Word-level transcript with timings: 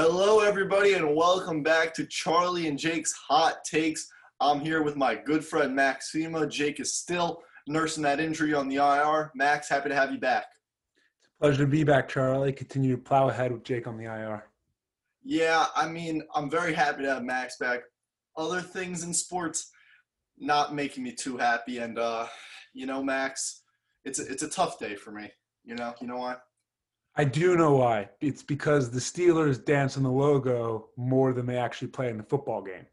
Hello, 0.00 0.38
everybody, 0.38 0.92
and 0.92 1.16
welcome 1.16 1.60
back 1.60 1.92
to 1.94 2.06
Charlie 2.06 2.68
and 2.68 2.78
Jake's 2.78 3.12
Hot 3.28 3.64
Takes. 3.64 4.08
I'm 4.38 4.60
here 4.60 4.84
with 4.84 4.94
my 4.94 5.16
good 5.16 5.44
friend 5.44 5.74
Max 5.74 6.12
Fema. 6.14 6.48
Jake 6.48 6.78
is 6.78 6.94
still 6.94 7.42
nursing 7.66 8.04
that 8.04 8.20
injury 8.20 8.54
on 8.54 8.68
the 8.68 8.76
IR. 8.76 9.32
Max, 9.34 9.68
happy 9.68 9.88
to 9.88 9.96
have 9.96 10.12
you 10.12 10.18
back. 10.18 10.44
It's 11.24 11.26
a 11.26 11.42
pleasure 11.42 11.64
to 11.64 11.66
be 11.66 11.82
back, 11.82 12.08
Charlie. 12.08 12.52
Continue 12.52 12.94
to 12.94 13.02
plow 13.02 13.28
ahead 13.28 13.50
with 13.50 13.64
Jake 13.64 13.88
on 13.88 13.96
the 13.96 14.04
IR. 14.04 14.44
Yeah, 15.24 15.66
I 15.74 15.88
mean, 15.88 16.22
I'm 16.32 16.48
very 16.48 16.74
happy 16.74 17.02
to 17.02 17.14
have 17.14 17.24
Max 17.24 17.56
back. 17.58 17.80
Other 18.36 18.60
things 18.60 19.02
in 19.02 19.12
sports 19.12 19.72
not 20.38 20.76
making 20.76 21.02
me 21.02 21.12
too 21.12 21.38
happy, 21.38 21.78
and 21.78 21.98
uh, 21.98 22.28
you 22.72 22.86
know, 22.86 23.02
Max, 23.02 23.62
it's 24.04 24.20
a, 24.20 24.30
it's 24.30 24.44
a 24.44 24.48
tough 24.48 24.78
day 24.78 24.94
for 24.94 25.10
me. 25.10 25.28
You 25.64 25.74
know, 25.74 25.92
you 26.00 26.06
know 26.06 26.18
why? 26.18 26.36
I 27.18 27.24
do 27.24 27.56
know 27.56 27.74
why. 27.74 28.08
It's 28.20 28.44
because 28.44 28.90
the 28.90 29.00
Steelers 29.00 29.62
dance 29.62 29.96
on 29.96 30.04
the 30.04 30.10
logo 30.10 30.90
more 30.96 31.32
than 31.32 31.46
they 31.46 31.56
actually 31.56 31.88
play 31.88 32.10
in 32.10 32.16
the 32.16 32.22
football 32.22 32.62
game. 32.62 32.86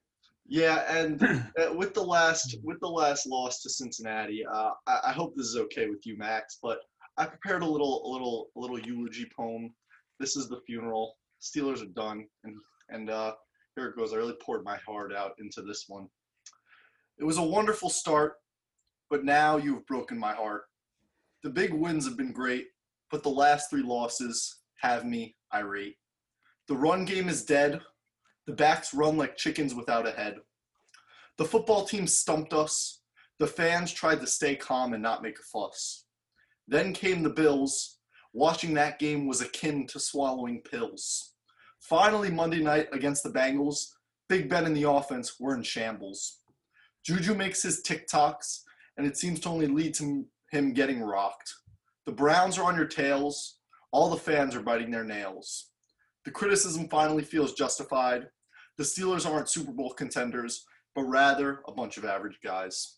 Yeah, 0.48 0.84
and 0.91 1.21
uh, 1.59 1.73
with 1.75 1.93
the 1.93 2.01
last 2.01 2.57
with 2.63 2.79
the 2.79 2.89
last 2.89 3.27
loss 3.27 3.61
to 3.61 3.70
Cincinnati, 3.70 4.43
uh, 4.51 4.71
I, 4.88 4.99
I 5.07 5.11
hope 5.11 5.35
this 5.35 5.45
is 5.45 5.57
okay 5.57 5.88
with 5.89 6.07
you, 6.07 6.17
Max. 6.17 6.57
But 6.61 6.79
I 7.17 7.25
prepared 7.25 7.61
a 7.61 7.67
little 7.67 8.03
a 8.03 8.09
little 8.11 8.48
a 8.57 8.59
little 8.59 8.79
eulogy 8.79 9.27
poem. 9.35 9.71
This 10.20 10.35
is 10.35 10.49
the 10.49 10.62
funeral. 10.65 11.17
Steelers 11.39 11.84
are 11.84 11.93
done, 11.93 12.26
and 12.43 12.55
and 12.89 13.12
uh, 13.12 13.34
here 13.76 13.89
it 13.89 13.95
goes. 13.95 14.12
I 14.12 14.17
really 14.17 14.37
poured 14.41 14.63
my 14.63 14.77
heart 14.77 15.13
out 15.13 15.34
into 15.37 15.62
this 15.62 15.85
one. 15.87 16.07
It 17.20 17.26
was 17.26 17.37
a 17.37 17.43
wonderful 17.43 17.91
start, 17.91 18.37
but 19.12 19.23
now 19.23 19.57
you've 19.57 19.85
broken 19.85 20.17
my 20.17 20.34
heart. 20.34 20.63
The 21.43 21.51
big 21.51 21.73
wins 21.73 22.05
have 22.05 22.17
been 22.17 22.31
great, 22.31 22.67
but 23.11 23.23
the 23.23 23.29
last 23.29 23.69
three 23.69 23.83
losses 23.83 24.61
have 24.81 25.05
me 25.05 25.35
irate. 25.53 25.97
The 26.67 26.75
run 26.75 27.05
game 27.05 27.29
is 27.29 27.45
dead. 27.45 27.81
The 28.47 28.53
backs 28.53 28.93
run 28.93 29.17
like 29.17 29.37
chickens 29.37 29.73
without 29.73 30.07
a 30.07 30.11
head. 30.11 30.37
The 31.37 31.45
football 31.45 31.85
team 31.85 32.07
stumped 32.07 32.53
us. 32.53 33.01
The 33.39 33.47
fans 33.47 33.91
tried 33.91 34.21
to 34.21 34.27
stay 34.27 34.55
calm 34.55 34.93
and 34.93 35.03
not 35.03 35.21
make 35.21 35.37
a 35.39 35.43
fuss. 35.43 36.05
Then 36.67 36.93
came 36.93 37.21
the 37.21 37.29
Bills. 37.29 37.99
Watching 38.34 38.73
that 38.73 38.99
game 38.99 39.27
was 39.27 39.41
akin 39.41 39.87
to 39.87 39.99
swallowing 39.99 40.62
pills. 40.62 41.34
Finally, 41.81 42.31
Monday 42.31 42.62
night 42.62 42.87
against 42.91 43.23
the 43.23 43.29
Bengals, 43.29 43.85
Big 44.27 44.49
Ben 44.49 44.65
and 44.65 44.75
the 44.75 44.90
offense 44.90 45.40
were 45.40 45.55
in 45.55 45.62
shambles. 45.62 46.40
Juju 47.05 47.35
makes 47.35 47.62
his 47.62 47.84
TikToks, 47.84 48.62
and 48.97 49.05
it 49.05 49.17
seems 49.17 49.40
to 49.41 49.49
only 49.49 49.67
lead 49.67 49.93
to 49.95 50.25
him 50.51 50.73
getting 50.73 51.01
rocked. 51.01 51.53
The 52.05 52.11
Browns 52.11 52.57
are 52.57 52.65
on 52.65 52.75
your 52.75 52.85
tails. 52.85 53.59
All 53.91 54.09
the 54.09 54.17
fans 54.17 54.55
are 54.55 54.61
biting 54.61 54.91
their 54.91 55.03
nails. 55.03 55.71
The 56.23 56.31
criticism 56.31 56.87
finally 56.87 57.23
feels 57.23 57.53
justified. 57.53 58.27
The 58.77 58.84
Steelers 58.84 59.29
aren't 59.29 59.49
Super 59.49 59.71
Bowl 59.71 59.91
contenders, 59.93 60.65
but 60.95 61.03
rather 61.03 61.62
a 61.67 61.71
bunch 61.71 61.97
of 61.97 62.05
average 62.05 62.39
guys. 62.43 62.97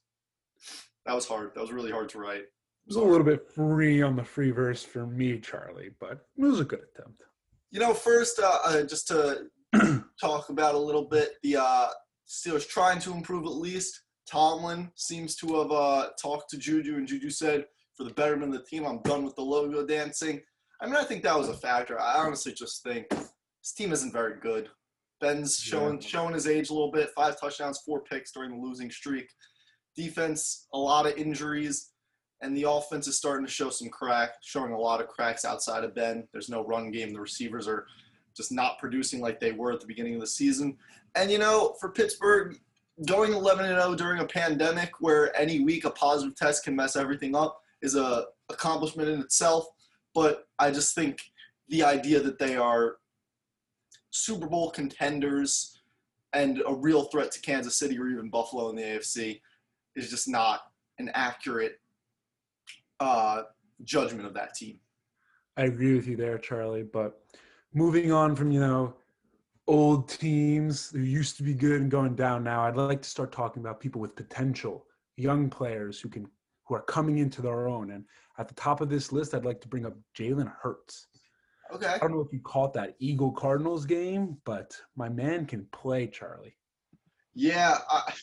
That 1.06 1.16
was 1.16 1.28
hard. 1.28 1.52
That 1.56 1.62
was 1.62 1.72
really 1.72 1.92
hard 1.92 2.10
to 2.10 2.20
write. 2.20 2.42
It 2.42 2.88
was 2.88 2.96
a 2.96 3.02
little 3.02 3.26
bit 3.26 3.50
free 3.50 4.02
on 4.02 4.16
the 4.16 4.24
free 4.24 4.52
verse 4.52 4.84
for 4.84 5.06
me, 5.06 5.40
Charlie, 5.40 5.92
but 6.00 6.26
it 6.38 6.42
was 6.42 6.60
a 6.60 6.66
good 6.66 6.82
attempt. 6.96 7.24
You 7.72 7.80
know, 7.80 7.94
first, 7.94 8.40
uh, 8.40 8.58
uh, 8.64 8.84
just 8.84 9.08
to 9.10 9.48
talk 10.22 10.50
about 10.50 10.76
a 10.76 10.80
little 10.80 11.04
bit, 11.04 11.34
the 11.44 11.58
uh, 11.58 11.88
Steelers 12.28 12.68
trying 12.68 13.00
to 13.00 13.14
improve 13.14 13.46
at 13.46 13.52
least. 13.52 14.04
Tomlin 14.26 14.92
seems 14.96 15.36
to 15.38 15.60
have 15.60 15.72
uh, 15.72 16.10
talked 16.22 16.50
to 16.50 16.58
Juju, 16.58 16.96
and 16.96 17.08
Juju 17.08 17.30
said, 17.30 17.66
for 17.98 18.04
the 18.04 18.14
betterment 18.14 18.54
of 18.54 18.60
the 18.60 18.66
team, 18.66 18.86
I'm 18.86 19.02
done 19.02 19.26
with 19.26 19.36
the 19.36 19.42
logo 19.42 19.86
dancing. 19.86 20.40
I 20.80 20.86
mean, 20.86 20.96
I 20.96 21.04
think 21.04 21.24
that 21.24 21.38
was 21.38 21.50
a 21.50 21.56
factor. 21.56 22.00
I 22.00 22.20
honestly 22.20 22.54
just 22.54 22.84
think 22.84 23.10
this 23.10 23.74
team 23.76 23.92
isn't 23.92 24.14
very 24.14 24.40
good. 24.40 24.70
Ben's 25.20 25.58
showing 25.58 26.00
yeah. 26.00 26.08
showing 26.08 26.36
his 26.36 26.48
age 26.48 26.70
a 26.70 26.74
little 26.74 26.92
bit. 26.92 27.10
Five 27.16 27.40
touchdowns, 27.40 27.82
four 27.84 28.02
picks 28.02 28.32
during 28.32 28.52
the 28.52 28.64
losing 28.64 28.92
streak. 28.92 29.28
Defense, 29.96 30.68
a 30.74 30.78
lot 30.78 31.08
of 31.08 31.18
injuries, 31.18 31.90
and 32.42 32.56
the 32.56 32.70
offense 32.70 33.08
is 33.08 33.18
starting 33.18 33.44
to 33.44 33.52
show 33.52 33.72
some 33.72 33.90
crack, 33.90 34.30
showing 34.44 34.74
a 34.74 34.80
lot 34.80 35.02
of 35.02 35.08
cracks 35.08 35.44
outside 35.44 35.84
of 35.84 35.96
Ben. 35.96 36.28
There's 36.32 36.50
no 36.50 36.64
run 36.64 36.92
game. 36.92 37.14
The 37.14 37.20
receivers 37.20 37.68
are 37.68 37.88
just 38.36 38.52
not 38.52 38.78
producing 38.78 39.20
like 39.20 39.40
they 39.40 39.54
were 39.54 39.72
at 39.72 39.80
the 39.80 39.88
beginning 39.88 40.14
of 40.14 40.22
the 40.22 40.28
season. 40.28 40.78
And 41.16 41.32
you 41.32 41.40
know, 41.40 41.76
for 41.80 41.90
Pittsburgh, 41.90 42.60
going 43.08 43.34
11 43.34 43.66
and 43.66 43.82
0 43.82 43.96
during 43.96 44.22
a 44.22 44.26
pandemic 44.26 44.92
where 45.00 45.36
any 45.36 45.62
week 45.62 45.86
a 45.86 45.90
positive 45.90 46.36
test 46.36 46.64
can 46.64 46.76
mess 46.76 46.96
everything 46.96 47.36
up 47.36 47.60
is 47.82 47.96
a 47.96 48.26
accomplishment 48.50 49.10
in 49.10 49.20
itself. 49.20 49.66
But 50.14 50.48
I 50.60 50.72
just 50.72 50.96
think 50.96 51.22
the 51.70 51.84
idea 51.84 52.20
that 52.22 52.40
they 52.40 52.56
are 52.56 52.98
Super 54.10 54.48
Bowl 54.48 54.72
contenders 54.72 55.80
and 56.34 56.62
a 56.68 56.74
real 56.74 57.04
threat 57.06 57.32
to 57.32 57.42
Kansas 57.42 57.78
City 57.78 57.98
or 57.98 58.08
even 58.08 58.30
Buffalo 58.30 58.70
in 58.70 58.76
the 58.76 58.82
AFC 58.82 59.42
is 59.96 60.10
just 60.10 60.28
not 60.28 60.62
an 61.00 61.12
accurate 61.14 61.80
uh, 63.00 63.44
judgment 63.84 64.26
of 64.26 64.34
that 64.34 64.56
team. 64.56 64.80
I 65.58 65.64
agree 65.64 65.96
with 65.96 66.08
you 66.08 66.16
there, 66.16 66.38
Charlie. 66.38 66.84
But 66.84 67.20
moving 67.74 68.12
on 68.12 68.36
from 68.36 68.52
you 68.52 68.60
know 68.60 68.96
old 69.68 70.08
teams 70.08 70.92
who 70.92 71.00
used 71.00 71.38
to 71.38 71.44
be 71.44 71.54
good 71.54 71.82
and 71.82 71.92
going 71.92 72.16
down 72.16 72.44
now, 72.44 72.64
I'd 72.64 72.78
like 72.78 73.02
to 73.02 73.10
start 73.10 73.32
talking 73.32 73.62
about 73.62 73.80
people 73.80 74.00
with 74.00 74.16
potential, 74.16 74.86
young 75.18 75.50
players 75.50 76.00
who 76.00 76.10
can 76.10 76.28
who 76.68 76.76
are 76.76 76.84
coming 76.84 77.18
into 77.20 77.42
their 77.42 77.68
own. 77.68 77.92
And 77.92 78.06
at 78.38 78.48
the 78.48 78.54
top 78.56 78.82
of 78.82 78.90
this 78.90 79.12
list, 79.12 79.34
I'd 79.34 79.46
like 79.46 79.62
to 79.62 79.68
bring 79.68 79.86
up 79.86 79.96
Jalen 80.18 80.52
Hurts. 80.62 81.08
Okay. 81.74 81.88
I 81.88 81.98
don't 81.98 82.12
know 82.12 82.22
if 82.22 82.32
you 82.32 82.40
caught 82.40 82.74
that 82.74 82.96
Eagle 83.00 83.32
Cardinals 83.32 83.86
game, 83.86 84.38
but 84.46 84.76
my 84.96 85.10
man 85.10 85.46
can 85.46 85.66
play, 85.72 86.08
Charlie. 86.08 86.56
Yeah, 87.36 87.78
I, 87.90 88.14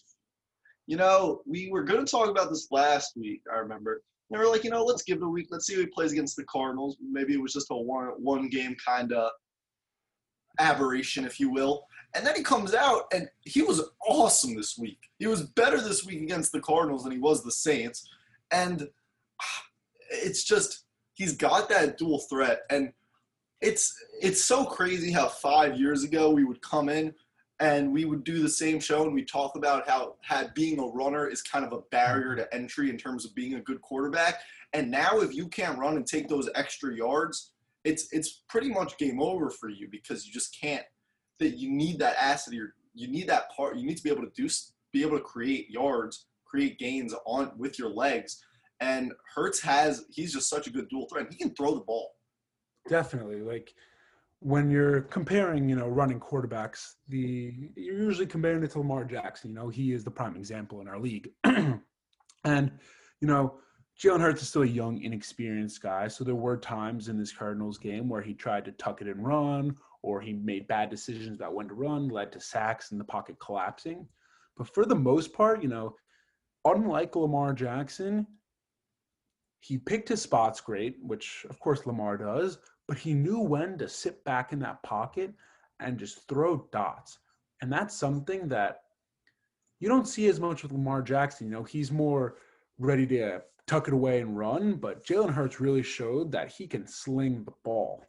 you 0.87 0.97
know, 0.97 1.43
we 1.47 1.71
were 1.71 1.85
going 1.85 2.05
to 2.05 2.11
talk 2.11 2.29
about 2.29 2.51
this 2.51 2.69
last 2.71 3.13
week. 3.17 3.43
I 3.53 3.59
remember. 3.59 4.03
And 4.31 4.41
we 4.41 4.47
are 4.47 4.51
like, 4.51 4.65
you 4.65 4.71
know, 4.71 4.83
let's 4.83 5.03
give 5.03 5.19
it 5.19 5.25
a 5.25 5.29
week. 5.29 5.49
Let's 5.51 5.67
see 5.67 5.75
who 5.75 5.81
he 5.81 5.87
plays 5.87 6.13
against 6.13 6.37
the 6.37 6.45
Cardinals. 6.45 6.97
Maybe 7.01 7.35
it 7.35 7.41
was 7.41 7.53
just 7.53 7.71
a 7.71 7.77
one 7.77 8.09
one 8.19 8.49
game 8.49 8.75
kind 8.85 9.13
of 9.13 9.31
aberration, 10.59 11.25
if 11.25 11.39
you 11.39 11.51
will. 11.51 11.87
And 12.15 12.25
then 12.27 12.37
he 12.37 12.43
comes 12.43 12.75
out 12.75 13.05
and 13.13 13.29
he 13.43 13.63
was 13.63 13.83
awesome 14.07 14.55
this 14.55 14.79
week. 14.79 14.99
He 15.19 15.27
was 15.27 15.43
better 15.43 15.81
this 15.81 16.07
week 16.07 16.23
against 16.23 16.53
the 16.53 16.61
Cardinals 16.61 17.03
than 17.03 17.13
he 17.13 17.19
was 17.19 17.43
the 17.43 17.53
Saints. 17.53 18.09
And 18.55 18.89
it's 20.11 20.45
just 20.45 20.85
he's 21.15 21.37
got 21.37 21.69
that 21.69 21.99
dual 21.99 22.21
threat. 22.31 22.63
And 22.71 22.93
it's 23.61 23.95
it's 24.21 24.45
so 24.45 24.65
crazy 24.65 25.11
how 25.11 25.29
five 25.29 25.79
years 25.79 26.05
ago 26.05 26.31
we 26.31 26.45
would 26.45 26.63
come 26.63 26.89
in 26.89 27.15
and 27.61 27.93
we 27.93 28.05
would 28.05 28.25
do 28.25 28.43
the 28.43 28.49
same 28.49 28.81
show 28.81 29.05
and 29.05 29.15
we 29.15 29.25
talk 29.25 29.57
about 29.57 29.89
how 29.89 30.17
had 30.21 30.53
being 30.55 30.79
a 30.79 30.87
runner 30.87 31.29
is 31.29 31.41
kind 31.41 31.65
of 31.65 31.73
a 31.73 31.81
barrier 31.91 32.35
to 32.35 32.55
entry 32.55 32.91
in 32.91 32.97
terms 32.97 33.25
of 33.25 33.35
being 33.35 33.55
a 33.55 33.61
good 33.61 33.81
quarterback. 33.81 34.41
And 34.73 34.91
now 34.91 35.21
if 35.21 35.35
you 35.35 35.49
can't 35.49 35.79
run 35.79 35.97
and 35.97 36.07
take 36.07 36.29
those 36.29 36.49
extra 36.55 36.95
yards 36.95 37.53
it's 37.85 38.09
it's 38.13 38.43
pretty 38.49 38.71
much 38.71 38.99
game 38.99 39.21
over 39.21 39.51
for 39.51 39.69
you 39.69 39.87
because 39.91 40.27
you 40.27 40.33
just 40.33 40.59
can't 40.59 40.85
that 41.39 41.59
you 41.59 41.71
need 41.71 41.99
that 41.99 42.17
asset 42.19 42.55
you 42.95 43.09
need 43.09 43.29
that 43.29 43.51
part 43.55 43.77
you 43.77 43.87
need 43.87 43.97
to 43.97 44.03
be 44.03 44.11
able 44.11 44.23
to 44.23 44.33
do 44.35 44.49
be 44.93 45.03
able 45.03 45.19
to 45.19 45.25
create 45.25 45.71
yards 45.71 46.27
create 46.55 46.79
gains 46.79 47.15
on 47.27 47.51
with 47.59 47.79
your 47.79 47.91
legs 47.91 48.43
and 48.81 49.13
Hurts 49.35 49.61
has 49.61 50.05
he's 50.11 50.33
just 50.33 50.49
such 50.49 50.67
a 50.67 50.71
good 50.71 50.89
dual 50.89 51.09
threat 51.11 51.27
he 51.31 51.37
can 51.37 51.55
throw 51.55 51.75
the 51.75 51.81
ball 51.81 52.11
definitely 52.89 53.41
like 53.41 53.75
when 54.45 54.71
you're 54.71 55.01
comparing, 55.01 55.71
you 55.71 55.75
know, 55.75 55.89
running 55.89 56.21
quarterbacks, 56.21 56.97
the 57.09 57.71
you're 57.77 57.99
usually 57.99 58.27
comparing 58.27 58.63
it 58.63 58.71
to 58.73 58.79
Lamar 58.79 59.05
Jackson. 59.07 59.51
You 59.51 59.57
know, 59.57 59.69
he 59.71 59.95
is 59.95 60.05
the 60.05 60.11
prime 60.11 60.37
example 60.37 60.83
in 60.83 60.87
our 60.87 61.01
league. 61.01 61.31
and, 61.45 61.81
you 62.45 63.27
know, 63.27 63.55
Jalen 63.99 64.21
Hurts 64.21 64.43
is 64.43 64.49
still 64.49 64.61
a 64.61 64.67
young, 64.67 65.01
inexperienced 65.01 65.81
guy. 65.81 66.09
So 66.09 66.25
there 66.25 66.35
were 66.35 66.59
times 66.59 67.09
in 67.09 67.17
this 67.17 67.33
Cardinals 67.33 67.79
game 67.79 68.07
where 68.07 68.21
he 68.21 68.35
tried 68.35 68.67
to 68.67 68.73
tuck 68.73 69.01
it 69.01 69.09
and 69.09 69.27
run, 69.27 69.77
or 70.03 70.21
he 70.21 70.35
made 70.35 70.69
bad 70.69 70.91
decisions 70.91 71.39
about 71.39 71.55
when 71.55 71.69
to 71.69 71.75
run, 71.75 72.09
led 72.09 72.31
to 72.33 72.41
sacks 72.41 72.93
and 72.93 73.01
the 73.01 73.05
pocket 73.05 73.37
collapsing. 73.41 74.07
But 74.59 74.75
for 74.75 74.85
the 74.85 74.95
most 74.95 75.33
part, 75.33 75.63
you 75.63 75.69
know, 75.71 75.97
unlike 76.65 77.17
Lamar 77.17 77.53
Jackson, 77.53 78.27
he 79.61 79.79
picked 79.79 80.09
his 80.09 80.23
spots 80.23 80.61
great, 80.61 80.97
which 81.03 81.47
of 81.49 81.59
course 81.59 81.87
Lamar 81.87 82.17
does, 82.17 82.59
but 82.87 82.99
he 82.99 83.15
knew 83.15 83.41
when 83.41 83.79
to 83.79 83.89
sit 83.89 84.23
back 84.25 84.53
in 84.53 84.59
that 84.61 84.83
pocket 84.83 85.33
and 85.81 85.99
just 85.99 86.29
throw 86.29 86.69
dots. 86.71 87.19
And 87.63 87.73
that's 87.73 87.97
something 87.97 88.49
that 88.49 88.83
you 89.81 89.89
don't 89.89 90.09
see 90.09 90.29
as 90.29 90.41
much 90.41 90.63
with 90.63 90.73
Lamar 90.73 91.03
Jackson. 91.03 91.47
You 91.47 91.53
know, 91.53 91.65
he's 91.65 91.91
more 91.91 92.37
ready 92.79 93.07
to 93.07 93.43
tuck 93.67 93.89
it 93.89 93.95
away 93.95 94.21
and 94.21 94.37
run, 94.37 94.75
but 94.75 95.05
Jalen 95.05 95.33
Hurts 95.33 95.61
really 95.61 95.83
showed 95.83 96.31
that 96.33 96.53
he 96.53 96.67
can 96.67 96.87
sling 96.87 97.45
the 97.45 97.53
ball. 97.65 98.05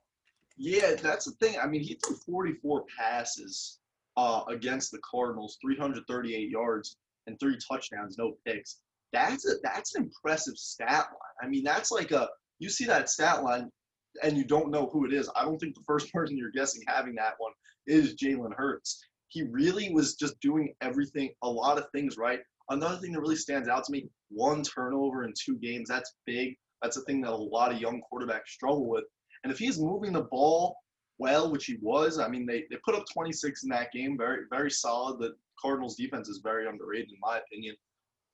Yeah, 0.58 0.96
that's 0.96 1.26
the 1.26 1.32
thing. 1.34 1.58
I 1.62 1.68
mean, 1.68 1.82
he 1.82 2.00
threw 2.06 2.16
44 2.16 2.86
passes 2.98 3.80
uh, 4.18 4.44
against 4.48 4.92
the 4.92 5.00
Cardinals, 5.00 5.58
338 5.62 6.50
yards 6.50 6.98
and 7.28 7.40
three 7.40 7.58
touchdowns, 7.70 8.18
no 8.18 8.38
picks. 8.46 8.80
That's 9.14 9.46
a 9.48 9.56
that's 9.64 9.96
an 9.96 10.04
impressive 10.04 10.58
stat 10.58 11.08
line. 11.08 11.36
I 11.42 11.48
mean, 11.48 11.64
that's 11.64 11.92
like 11.92 12.12
a 12.12 12.30
you 12.60 12.70
see 12.70 12.86
that 12.86 13.10
stat 13.10 13.44
line, 13.44 13.70
and 14.24 14.38
you 14.38 14.46
don't 14.46 14.72
know 14.72 14.90
who 14.92 15.06
it 15.06 15.14
is, 15.14 15.30
I 15.36 15.44
don't 15.44 15.58
think 15.58 15.76
the 15.76 15.84
first 15.88 16.12
person 16.14 16.38
you're 16.38 16.52
guessing 16.52 16.82
having 16.88 17.16
that 17.16 17.36
one 17.38 17.54
is 17.88 18.16
Jalen 18.16 18.54
Hurts. 18.56 19.00
He 19.28 19.44
really 19.44 19.92
was 19.94 20.16
just 20.16 20.40
doing 20.40 20.74
everything, 20.82 21.34
a 21.44 21.50
lot 21.50 21.78
of 21.78 21.86
things 21.94 22.18
right. 22.18 22.40
Another 22.70 22.98
thing 22.98 23.12
that 23.12 23.22
really 23.22 23.36
stands 23.36 23.70
out 23.70 23.84
to 23.86 23.92
me: 23.92 24.10
one 24.30 24.64
turnover 24.64 25.24
in 25.24 25.34
two 25.40 25.58
games. 25.58 25.90
That's 25.90 26.16
big. 26.26 26.56
That's 26.82 26.98
a 26.98 27.02
thing 27.02 27.22
that 27.22 27.32
a 27.32 27.36
lot 27.36 27.72
of 27.72 27.80
young 27.80 28.02
quarterbacks 28.12 28.48
struggle 28.48 28.88
with. 28.88 29.06
And 29.44 29.52
if 29.52 29.60
he's 29.60 29.80
moving 29.80 30.14
the 30.14 30.24
ball 30.24 30.76
well, 31.18 31.52
which 31.52 31.66
he 31.66 31.78
was, 31.82 32.20
I 32.20 32.28
mean, 32.28 32.46
they, 32.46 32.66
they 32.70 32.78
put 32.84 32.96
up 32.96 33.06
26 33.14 33.64
in 33.64 33.70
that 33.70 33.92
game, 33.92 34.18
very 34.18 34.44
very 34.50 34.72
solid. 34.72 35.20
The 35.20 35.36
Cardinals 35.62 35.96
defense 35.96 36.30
is 36.30 36.40
very 36.44 36.68
underrated 36.68 37.12
in 37.12 37.20
my 37.20 37.40
opinion. 37.40 37.76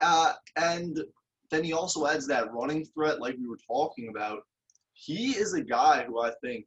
Uh, 0.02 0.34
and 0.56 1.04
then 1.52 1.64
he 1.64 1.74
also 1.74 2.08
adds 2.08 2.28
that 2.28 2.52
running 2.54 2.86
threat, 2.86 3.20
like 3.20 3.38
we 3.38 3.48
were 3.48 3.60
talking 3.68 4.10
about. 4.10 4.42
He 4.94 5.32
is 5.32 5.54
a 5.54 5.62
guy 5.62 6.04
who 6.04 6.22
I 6.22 6.32
think 6.44 6.66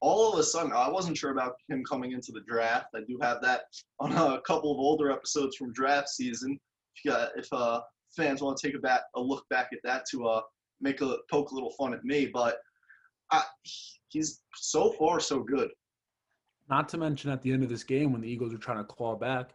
all 0.00 0.32
of 0.32 0.38
a 0.38 0.42
sudden, 0.42 0.72
I 0.72 0.88
wasn't 0.88 1.16
sure 1.16 1.32
about 1.32 1.56
him 1.68 1.82
coming 1.84 2.12
into 2.12 2.30
the 2.32 2.42
draft. 2.46 2.88
I 2.94 3.00
do 3.08 3.18
have 3.20 3.42
that 3.42 3.62
on 4.00 4.12
a 4.12 4.40
couple 4.42 4.72
of 4.72 4.78
older 4.78 5.10
episodes 5.10 5.56
from 5.56 5.72
draft 5.72 6.08
season. 6.08 6.58
If, 6.94 7.04
you 7.04 7.10
got, 7.10 7.30
if 7.36 7.52
uh, 7.52 7.80
fans 8.16 8.42
want 8.42 8.58
to 8.58 8.66
take 8.66 8.76
a, 8.76 8.80
back, 8.80 9.02
a 9.16 9.20
look 9.20 9.48
back 9.48 9.70
at 9.72 9.80
that 9.84 10.04
to 10.10 10.26
uh, 10.26 10.40
make 10.80 11.00
a 11.00 11.16
poke 11.30 11.50
a 11.50 11.54
little 11.54 11.72
fun 11.72 11.94
at 11.94 12.04
me, 12.04 12.30
but 12.32 12.58
I, 13.30 13.42
he's 14.08 14.42
so 14.54 14.92
far 14.92 15.20
so 15.20 15.40
good. 15.40 15.70
Not 16.70 16.88
to 16.90 16.98
mention 16.98 17.30
at 17.30 17.42
the 17.42 17.52
end 17.52 17.62
of 17.62 17.68
this 17.68 17.84
game 17.84 18.12
when 18.12 18.20
the 18.20 18.28
Eagles 18.28 18.52
were 18.52 18.58
trying 18.58 18.78
to 18.78 18.84
claw 18.84 19.16
back, 19.16 19.50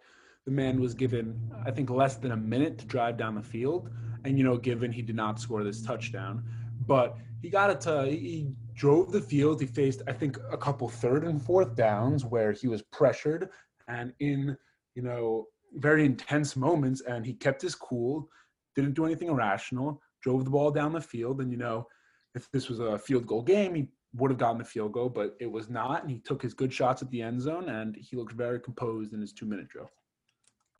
the 0.46 0.52
man 0.52 0.80
was 0.80 0.94
given 0.94 1.40
I 1.66 1.72
think 1.72 1.90
less 1.90 2.16
than 2.16 2.32
a 2.32 2.38
minute 2.38 2.78
to 2.80 2.86
drive 2.86 3.18
down 3.18 3.36
the 3.36 3.42
field, 3.42 3.90
and 4.26 4.38
you 4.38 4.44
know, 4.44 4.58
given 4.58 4.92
he 4.92 5.02
did 5.02 5.16
not 5.16 5.40
score 5.40 5.64
this 5.64 5.82
touchdown, 5.82 6.44
but 6.86 7.18
he 7.42 7.50
got 7.50 7.70
it 7.70 7.82
to 7.82 8.06
he 8.06 8.48
drove 8.74 9.12
the 9.12 9.22
field. 9.22 9.62
He 9.62 9.68
faced 9.68 10.02
I 10.08 10.14
think 10.14 10.38
a 10.52 10.58
couple 10.58 10.90
third 10.90 11.24
and 11.24 11.42
fourth 11.42 11.76
downs 11.76 12.26
where 12.26 12.52
he 12.52 12.68
was 12.68 12.82
pressured 12.82 13.50
and 13.88 14.14
in 14.20 14.58
you 14.96 15.02
know 15.02 15.48
very 15.76 16.06
intense 16.06 16.56
moments, 16.56 17.02
and 17.02 17.26
he 17.26 17.34
kept 17.34 17.62
his 17.62 17.76
cool, 17.76 18.30
didn't 18.76 18.94
do 18.94 19.06
anything 19.06 19.30
irrational, 19.30 20.02
drove 20.22 20.44
the 20.44 20.52
ball 20.52 20.72
down 20.72 20.94
the 20.94 21.02
field, 21.02 21.42
and 21.42 21.52
you 21.52 21.58
know 21.58 21.88
if 22.36 22.50
this 22.52 22.68
was 22.68 22.80
a 22.80 22.98
field 22.98 23.28
goal 23.28 23.44
game, 23.44 23.76
he 23.76 23.88
would 24.16 24.32
have 24.32 24.40
gotten 24.40 24.58
the 24.58 24.66
field 24.66 24.92
goal, 24.92 25.10
but 25.10 25.36
it 25.40 25.52
was 25.52 25.70
not. 25.70 26.02
And 26.02 26.12
he 26.12 26.20
took 26.20 26.42
his 26.42 26.54
good 26.54 26.74
shots 26.74 27.02
at 27.02 27.10
the 27.12 27.22
end 27.22 27.42
zone, 27.42 27.70
and 27.70 27.96
he 27.96 28.16
looked 28.16 28.34
very 28.34 28.60
composed 28.60 29.14
in 29.14 29.22
his 29.22 29.34
two 29.34 29.46
minute 29.46 29.68
drill. 29.68 29.90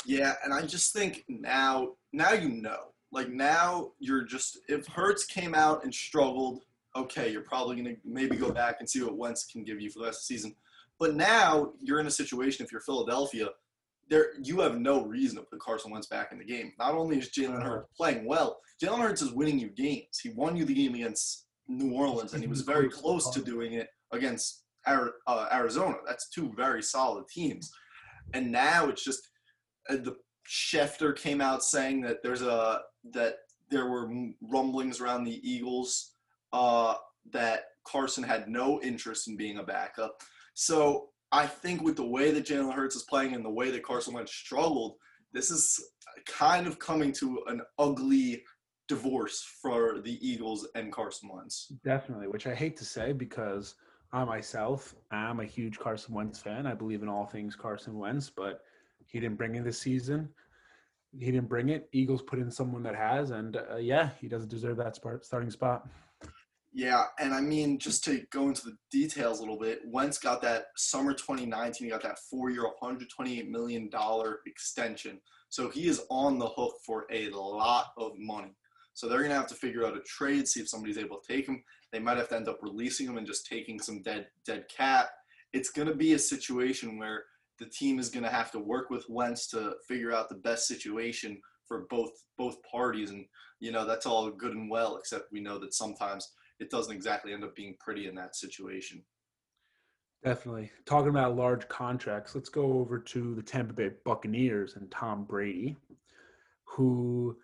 Yeah, 0.06 0.34
and 0.44 0.54
I 0.54 0.66
just 0.66 0.94
think 0.94 1.24
now, 1.28 1.94
now 2.12 2.34
you 2.34 2.50
know. 2.50 2.94
Like 3.12 3.30
now, 3.30 3.92
you're 4.00 4.24
just 4.24 4.60
if 4.68 4.88
Hurts 4.88 5.26
came 5.26 5.54
out 5.54 5.84
and 5.84 5.94
struggled, 5.94 6.64
okay, 6.96 7.32
you're 7.32 7.42
probably 7.42 7.76
gonna 7.76 7.96
maybe 8.04 8.36
go 8.36 8.52
back 8.52 8.78
and 8.80 8.90
see 8.90 9.04
what 9.04 9.18
Wentz 9.18 9.46
can 9.46 9.64
give 9.64 9.80
you 9.80 9.92
for 9.92 10.00
the 10.00 10.06
rest 10.06 10.24
of 10.24 10.28
the 10.28 10.36
season. 10.36 10.56
But 11.00 11.16
now 11.16 11.74
you're 11.80 12.00
in 12.00 12.08
a 12.08 12.12
situation 12.12 12.66
if 12.66 12.72
you're 12.72 12.82
Philadelphia, 12.82 13.50
there 14.10 14.30
you 14.42 14.60
have 14.62 14.80
no 14.80 15.06
reason 15.06 15.38
to 15.38 15.44
put 15.44 15.60
Carson 15.60 15.92
Wentz 15.92 16.08
back 16.08 16.32
in 16.32 16.40
the 16.40 16.44
game. 16.44 16.74
Not 16.80 16.96
only 16.96 17.20
is 17.20 17.30
Jalen 17.30 17.64
Hurts 17.64 17.90
playing 17.96 18.26
well, 18.26 18.60
Jalen 18.84 19.00
Hurts 19.00 19.22
is 19.22 19.32
winning 19.32 19.60
you 19.60 19.70
games. 19.70 20.20
He 20.22 20.30
won 20.30 20.56
you 20.56 20.66
the 20.66 20.74
game 20.74 20.96
against 20.96 21.46
New 21.68 21.94
Orleans, 21.94 22.34
and 22.34 22.42
he 22.42 22.50
was 22.50 22.62
very 22.62 22.90
close 23.00 23.30
to 23.32 23.42
doing 23.42 23.74
it 23.74 23.90
against 24.12 24.64
uh, 24.86 25.48
Arizona. 25.52 25.96
That's 26.06 26.30
two 26.30 26.52
very 26.56 26.84
solid 26.84 27.28
teams. 27.28 27.72
And 28.34 28.52
now 28.52 28.90
it's 28.90 29.04
just 29.04 29.30
the 29.90 30.16
Schefter 30.48 31.16
came 31.16 31.42
out 31.42 31.64
saying 31.64 32.02
that 32.02 32.22
there's 32.22 32.42
a 32.42 32.82
that 33.12 33.38
there 33.70 33.88
were 33.88 34.10
rumblings 34.42 35.00
around 35.02 35.24
the 35.24 35.40
Eagles 35.50 36.14
uh, 36.52 36.96
that 37.32 37.64
Carson 37.86 38.24
had 38.24 38.48
no 38.48 38.82
interest 38.82 39.28
in 39.28 39.38
being 39.38 39.58
a 39.58 39.64
backup. 39.64 40.22
So 40.54 41.10
I 41.32 41.48
think 41.48 41.82
with 41.82 41.96
the 41.96 42.06
way 42.06 42.32
that 42.32 42.46
Jalen 42.46 42.74
Hurts 42.74 42.96
is 42.96 43.04
playing 43.04 43.34
and 43.34 43.44
the 43.44 43.50
way 43.50 43.72
that 43.72 43.84
Carson 43.84 44.14
Wentz 44.14 44.34
struggled, 44.34 44.96
this 45.34 45.50
is 45.50 45.84
kind 46.28 46.68
of 46.68 46.78
coming 46.78 47.12
to 47.14 47.42
an 47.48 47.62
ugly 47.80 48.44
divorce 48.88 49.44
for 49.62 50.00
the 50.02 50.20
Eagles 50.26 50.68
and 50.76 50.92
Carson 50.92 51.30
Wentz. 51.34 51.72
Definitely, 51.84 52.28
which 52.28 52.46
I 52.48 52.54
hate 52.54 52.78
to 52.78 52.86
say 52.86 53.14
because 53.14 53.76
I 54.12 54.24
myself 54.24 54.94
am 55.12 55.40
a 55.40 55.46
huge 55.46 55.80
Carson 55.80 56.14
Wentz 56.14 56.40
fan. 56.40 56.68
I 56.68 56.76
believe 56.76 57.02
in 57.02 57.10
all 57.10 57.26
things 57.26 57.56
Carson 57.56 57.98
Wentz, 57.98 58.30
but 58.30 58.62
he 59.14 59.20
didn't 59.20 59.38
bring 59.38 59.56
it 59.56 59.64
this 59.64 59.80
season. 59.80 60.28
He 61.18 61.28
didn't 61.28 61.48
bring 61.48 61.70
it. 61.70 61.88
Eagles 61.92 62.24
put 62.24 62.40
in 62.40 62.50
someone 62.50 62.82
that 62.84 62.96
has, 62.96 63.30
and 63.30 63.56
uh, 63.56 63.78
yeah, 63.78 64.10
he 64.20 64.28
doesn't 64.28 64.50
deserve 64.50 64.78
that 64.78 64.98
starting 65.22 65.52
spot. 65.52 65.88
Yeah, 66.74 67.04
and 67.20 67.36
I 67.36 67.40
mean, 67.40 67.78
just 67.78 68.04
to 68.06 68.26
go 68.32 68.48
into 68.48 68.66
the 68.66 68.76
details 68.92 69.38
a 69.38 69.42
little 69.44 69.60
bit, 69.60 69.82
Wentz 69.86 70.18
got 70.18 70.42
that 70.42 70.66
summer 70.76 71.14
2019, 71.14 71.86
he 71.86 71.92
got 71.92 72.02
that 72.02 72.18
four 72.18 72.50
year, 72.50 72.66
$128 72.82 73.48
million 73.48 73.92
extension. 74.48 75.22
So 75.50 75.70
he 75.70 75.88
is 75.88 76.02
on 76.10 76.40
the 76.40 76.48
hook 76.48 76.78
for 76.84 77.06
a 77.12 77.30
lot 77.30 77.94
of 77.96 78.14
money. 78.18 78.56
So 78.96 79.08
they're 79.08 79.20
going 79.20 79.30
to 79.30 79.36
have 79.36 79.48
to 79.48 79.56
figure 79.56 79.86
out 79.86 79.96
a 79.96 80.02
trade, 80.02 80.48
see 80.48 80.62
if 80.62 80.70
somebody's 80.70 80.98
able 80.98 81.20
to 81.20 81.32
take 81.32 81.48
him. 81.48 81.64
They 81.92 82.00
might 82.00 82.18
have 82.18 82.30
to 82.30 82.36
end 82.36 82.48
up 82.48 82.58
releasing 82.64 83.06
him 83.06 83.18
and 83.18 83.28
just 83.28 83.46
taking 83.46 83.80
some 83.80 84.02
dead 84.02 84.28
dead 84.46 84.66
cap. 84.76 85.12
It's 85.52 85.70
going 85.70 85.88
to 85.88 85.94
be 85.94 86.14
a 86.14 86.20
situation 86.20 86.98
where 86.98 87.26
the 87.60 87.66
team 87.66 88.00
is 88.00 88.10
going 88.10 88.24
to 88.24 88.30
have 88.30 88.52
to 88.52 88.60
work 88.60 88.90
with 88.90 89.06
Wentz 89.10 89.48
to 89.50 89.74
figure 89.88 90.14
out 90.14 90.30
the 90.30 90.36
best 90.36 90.68
situation 90.68 91.40
for 91.68 91.86
both 91.90 92.12
both 92.38 92.58
parties 92.70 93.10
and 93.10 93.26
you 93.60 93.72
know 93.72 93.86
that's 93.86 94.06
all 94.06 94.30
good 94.30 94.54
and 94.54 94.70
well 94.70 94.98
except 94.98 95.32
we 95.32 95.40
know 95.40 95.58
that 95.58 95.74
sometimes 95.74 96.34
it 96.60 96.70
doesn't 96.70 96.96
exactly 96.96 97.34
end 97.34 97.44
up 97.44 97.56
being 97.56 97.76
pretty 97.80 98.08
in 98.08 98.16
that 98.16 98.36
situation. 98.36 99.04
Definitely. 100.24 100.72
Talking 100.86 101.10
about 101.10 101.36
large 101.36 101.68
contracts, 101.68 102.34
let's 102.34 102.50
go 102.50 102.80
over 102.80 102.98
to 102.98 103.36
the 103.36 103.42
Tampa 103.42 103.74
Bay 103.74 103.92
Buccaneers 104.06 104.78
and 104.78 104.90
Tom 104.90 105.26
Brady, 105.26 105.76
who 106.64 107.38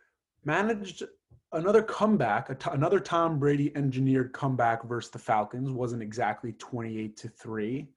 managed 0.46 1.04
another 1.52 1.82
comeback, 1.82 2.66
another 2.72 3.02
Tom 3.02 3.38
Brady 3.38 3.76
engineered 3.76 4.32
comeback 4.32 4.86
versus 4.86 5.12
the 5.12 5.20
Falcons. 5.20 5.70
wasn't 5.70 6.02
exactly 6.02 6.54
28 6.54 7.18
to 7.18 7.28
3, 7.28 7.90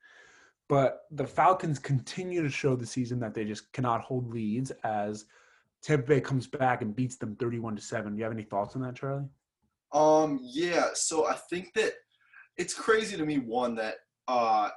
but 0.68 1.02
the 1.10 1.26
Falcons 1.26 1.78
continue 1.78 2.42
to 2.42 2.48
show 2.48 2.76
the 2.76 2.86
season 2.86 3.20
that 3.20 3.34
they 3.34 3.44
just 3.44 3.72
cannot 3.72 4.02
hold 4.02 4.32
leads 4.32 4.70
as 4.84 5.26
Tampa 5.82 6.06
Bay 6.06 6.20
comes 6.20 6.46
back 6.46 6.82
and 6.82 6.94
beats 6.94 7.16
them 7.16 7.36
31 7.36 7.76
to 7.76 7.82
7. 7.82 8.12
Do 8.12 8.18
you 8.18 8.24
have 8.24 8.32
any 8.32 8.44
thoughts 8.44 8.76
on 8.76 8.82
that, 8.82 8.94
Charlie? 8.94 9.28
Um 9.92 10.40
yeah, 10.42 10.88
so 10.94 11.26
I 11.26 11.34
think 11.34 11.74
that 11.74 11.92
it's 12.56 12.72
crazy 12.72 13.16
to 13.16 13.26
me 13.26 13.38
one 13.38 13.74
that 13.74 13.96
uh 14.28 14.70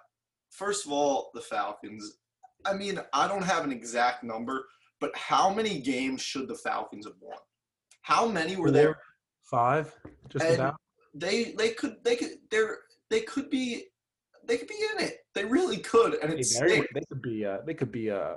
first 0.52 0.86
of 0.86 0.92
all, 0.92 1.32
the 1.34 1.42
Falcons 1.42 2.18
I 2.66 2.74
mean, 2.74 3.00
I 3.14 3.28
don't 3.28 3.44
have 3.44 3.64
an 3.64 3.72
exact 3.72 4.24
number, 4.24 4.66
but 5.00 5.16
how 5.16 5.54
many 5.54 5.80
games 5.80 6.22
should 6.22 6.48
the 6.48 6.56
Falcons 6.56 7.06
have 7.06 7.16
won? 7.22 7.38
How 8.02 8.28
many 8.28 8.56
were 8.56 8.72
there? 8.72 8.98
Five, 9.44 9.96
just 10.30 10.46
and 10.46 10.56
about. 10.56 10.76
They 11.14 11.54
they 11.58 11.70
could 11.70 11.98
they 12.04 12.16
could 12.16 12.32
they're 12.50 12.80
they 13.10 13.22
could 13.22 13.50
be 13.50 13.86
they 14.48 14.58
could 14.58 14.68
be 14.68 14.80
in 14.96 15.06
it. 15.06 15.18
They 15.34 15.46
really 15.46 15.78
could, 15.78 16.16
and 16.16 16.34
it's 16.34 16.60
they, 16.60 16.82
they 16.94 17.02
could 17.08 17.22
be 17.22 17.46
uh, 17.46 17.58
they 17.66 17.74
could 17.74 17.92
be 17.92 18.12
uh, 18.12 18.36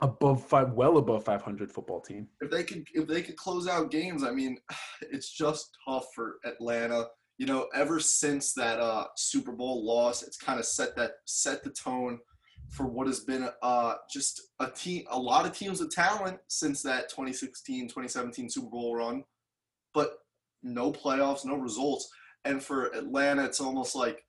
above 0.00 0.46
five, 0.46 0.72
well 0.72 0.98
above 0.98 1.24
five 1.24 1.42
hundred 1.42 1.72
football 1.72 2.00
team. 2.00 2.28
If 2.40 2.50
they 2.50 2.64
could 2.64 2.86
if 2.94 3.06
they 3.06 3.22
could 3.22 3.36
close 3.36 3.66
out 3.68 3.90
games, 3.90 4.24
I 4.24 4.30
mean, 4.30 4.58
it's 5.00 5.30
just 5.32 5.76
tough 5.86 6.06
for 6.14 6.36
Atlanta. 6.44 7.06
You 7.38 7.46
know, 7.46 7.68
ever 7.74 7.98
since 7.98 8.52
that 8.54 8.78
uh, 8.78 9.06
Super 9.16 9.52
Bowl 9.52 9.84
loss, 9.84 10.22
it's 10.22 10.36
kind 10.36 10.60
of 10.60 10.66
set 10.66 10.96
that 10.96 11.12
set 11.24 11.64
the 11.64 11.70
tone 11.70 12.18
for 12.68 12.86
what 12.86 13.06
has 13.06 13.20
been 13.20 13.48
uh, 13.62 13.94
just 14.10 14.40
a 14.60 14.68
team, 14.70 15.04
a 15.10 15.18
lot 15.18 15.44
of 15.44 15.56
teams 15.56 15.80
with 15.80 15.90
talent 15.90 16.38
since 16.48 16.82
that 16.82 17.10
2016, 17.10 17.88
2017 17.88 18.48
Super 18.48 18.70
Bowl 18.70 18.96
run, 18.96 19.24
but 19.92 20.12
no 20.62 20.90
playoffs, 20.90 21.44
no 21.44 21.56
results. 21.56 22.08
And 22.44 22.62
for 22.62 22.86
Atlanta, 22.94 23.44
it's 23.44 23.60
almost 23.60 23.94
like 23.94 24.24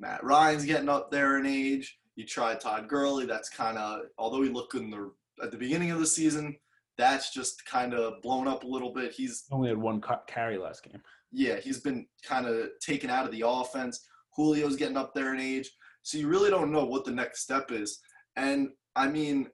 Matt 0.00 0.24
Ryan's 0.24 0.64
getting 0.64 0.88
up 0.88 1.10
there 1.10 1.38
in 1.38 1.46
age. 1.46 1.98
You 2.16 2.26
tried 2.26 2.60
Todd 2.60 2.88
Gurley. 2.88 3.26
That's 3.26 3.50
kind 3.50 3.78
of, 3.78 4.00
although 4.18 4.42
he 4.42 4.48
looked 4.48 4.72
good 4.72 4.82
in 4.82 4.90
the 4.90 5.12
at 5.42 5.50
the 5.50 5.56
beginning 5.56 5.90
of 5.90 6.00
the 6.00 6.06
season, 6.06 6.56
that's 6.98 7.32
just 7.32 7.64
kind 7.64 7.94
of 7.94 8.20
blown 8.22 8.48
up 8.48 8.64
a 8.64 8.66
little 8.66 8.92
bit. 8.92 9.12
He's 9.12 9.44
only 9.50 9.68
had 9.68 9.78
one 9.78 10.02
carry 10.26 10.58
last 10.58 10.82
game. 10.82 11.00
Yeah, 11.32 11.56
he's 11.56 11.80
been 11.80 12.06
kind 12.24 12.46
of 12.46 12.70
taken 12.84 13.08
out 13.08 13.24
of 13.24 13.32
the 13.32 13.44
offense. 13.46 14.06
Julio's 14.36 14.76
getting 14.76 14.96
up 14.96 15.14
there 15.14 15.32
in 15.34 15.40
age. 15.40 15.70
So 16.02 16.18
you 16.18 16.28
really 16.28 16.50
don't 16.50 16.72
know 16.72 16.84
what 16.84 17.04
the 17.04 17.10
next 17.10 17.42
step 17.42 17.70
is. 17.70 18.00
And 18.36 18.70
I 18.96 19.08
mean, 19.08 19.48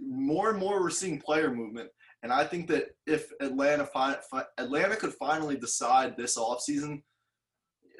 more 0.00 0.50
and 0.50 0.58
more 0.58 0.80
we're 0.80 0.90
seeing 0.90 1.20
player 1.20 1.52
movement. 1.52 1.90
And 2.22 2.32
I 2.32 2.44
think 2.44 2.68
that 2.68 2.88
if 3.06 3.30
Atlanta 3.40 3.86
fi- 3.86 4.18
Atlanta 4.58 4.96
could 4.96 5.14
finally 5.14 5.56
decide 5.56 6.16
this 6.16 6.36
offseason, 6.36 7.02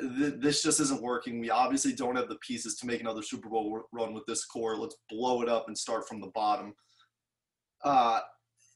th- 0.01 0.35
this 0.39 0.63
just 0.63 0.81
isn't 0.81 1.03
working. 1.03 1.41
We 1.41 1.51
obviously 1.51 1.93
don't 1.93 2.17
have 2.17 2.29
the 2.29 2.37
pieces 2.37 2.77
to 2.77 2.87
make 2.87 3.01
another 3.01 3.23
Super 3.23 3.49
Bowl 3.49 3.83
run 3.93 4.13
with 4.13 4.25
this 4.27 4.45
core. 4.45 4.77
Let's 4.77 4.97
blow 5.09 5.43
it 5.43 5.49
up 5.49 5.69
and 5.69 5.77
start 5.77 6.09
from 6.09 6.21
the 6.21 6.31
bottom. 6.35 6.75
Uh, 7.85 8.21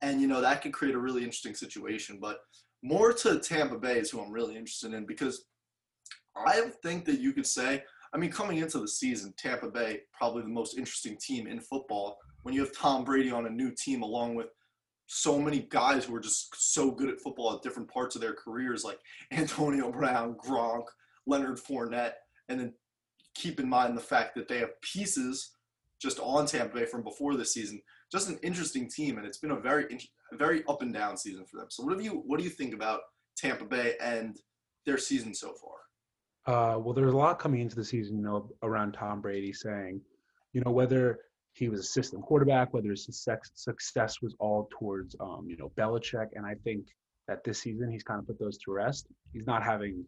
and 0.02 0.20
you 0.20 0.26
know 0.26 0.40
that 0.40 0.62
could 0.62 0.72
create 0.72 0.94
a 0.94 0.98
really 0.98 1.22
interesting 1.22 1.54
situation. 1.54 2.18
But 2.20 2.38
more 2.82 3.12
to 3.12 3.38
Tampa 3.40 3.78
Bay 3.78 3.98
is 3.98 4.10
who 4.10 4.20
I'm 4.20 4.32
really 4.32 4.56
interested 4.56 4.92
in 4.92 5.06
because 5.06 5.46
I 6.36 6.70
think 6.82 7.04
that 7.06 7.20
you 7.20 7.32
could 7.32 7.46
say, 7.46 7.82
I 8.12 8.18
mean, 8.18 8.30
coming 8.30 8.58
into 8.58 8.78
the 8.78 8.88
season, 8.88 9.34
Tampa 9.38 9.68
Bay 9.68 10.00
probably 10.12 10.42
the 10.42 10.48
most 10.48 10.76
interesting 10.76 11.16
team 11.16 11.46
in 11.46 11.60
football. 11.60 12.18
When 12.42 12.54
you 12.54 12.60
have 12.60 12.76
Tom 12.76 13.04
Brady 13.04 13.30
on 13.30 13.46
a 13.46 13.50
new 13.50 13.72
team, 13.72 14.02
along 14.02 14.34
with 14.34 14.48
so 15.06 15.38
many 15.38 15.60
guys 15.70 16.04
who 16.04 16.14
are 16.14 16.20
just 16.20 16.54
so 16.54 16.90
good 16.90 17.08
at 17.08 17.20
football 17.20 17.54
at 17.54 17.62
different 17.62 17.90
parts 17.90 18.14
of 18.14 18.20
their 18.20 18.34
careers, 18.34 18.84
like 18.84 18.98
Antonio 19.32 19.90
Brown, 19.90 20.34
Gronk, 20.34 20.84
Leonard 21.26 21.58
Fournette, 21.58 22.14
and 22.48 22.60
then 22.60 22.74
keep 23.34 23.60
in 23.60 23.68
mind 23.68 23.96
the 23.96 24.02
fact 24.02 24.34
that 24.34 24.48
they 24.48 24.58
have 24.58 24.80
pieces 24.80 25.52
just 26.00 26.18
on 26.20 26.46
Tampa 26.46 26.74
Bay 26.74 26.84
from 26.84 27.02
before 27.02 27.36
this 27.36 27.54
season. 27.54 27.80
Just 28.12 28.28
an 28.28 28.38
interesting 28.42 28.88
team, 28.88 29.18
and 29.18 29.26
it's 29.26 29.38
been 29.38 29.52
a 29.52 29.60
very, 29.60 29.98
very 30.32 30.62
up 30.68 30.82
and 30.82 30.92
down 30.92 31.16
season 31.16 31.44
for 31.44 31.58
them. 31.58 31.66
So, 31.70 31.84
what 31.84 31.96
do 31.96 32.04
you, 32.04 32.22
what 32.26 32.38
do 32.38 32.44
you 32.44 32.50
think 32.50 32.74
about 32.74 33.00
Tampa 33.36 33.64
Bay 33.64 33.94
and 34.00 34.36
their 34.86 34.98
season 34.98 35.34
so 35.34 35.52
far? 35.54 35.74
Uh, 36.46 36.78
well, 36.78 36.92
there's 36.92 37.12
a 37.12 37.16
lot 37.16 37.38
coming 37.38 37.60
into 37.60 37.74
the 37.74 37.84
season, 37.84 38.18
you 38.18 38.22
know, 38.22 38.50
around 38.62 38.92
Tom 38.92 39.20
Brady 39.20 39.52
saying, 39.52 40.00
you 40.52 40.60
know, 40.60 40.70
whether 40.70 41.18
he 41.54 41.68
was 41.68 41.80
a 41.80 41.84
system 41.84 42.20
quarterback, 42.20 42.74
whether 42.74 42.90
his 42.90 43.08
success 43.54 44.20
was 44.20 44.34
all 44.38 44.68
towards, 44.78 45.16
um, 45.20 45.46
you 45.48 45.56
know, 45.56 45.72
Belichick. 45.78 46.28
And 46.34 46.44
I 46.44 46.54
think 46.64 46.86
that 47.28 47.44
this 47.44 47.60
season 47.60 47.90
he's 47.90 48.02
kind 48.02 48.20
of 48.20 48.26
put 48.26 48.38
those 48.38 48.58
to 48.58 48.72
rest. 48.72 49.06
He's 49.32 49.46
not 49.46 49.62
having 49.62 50.04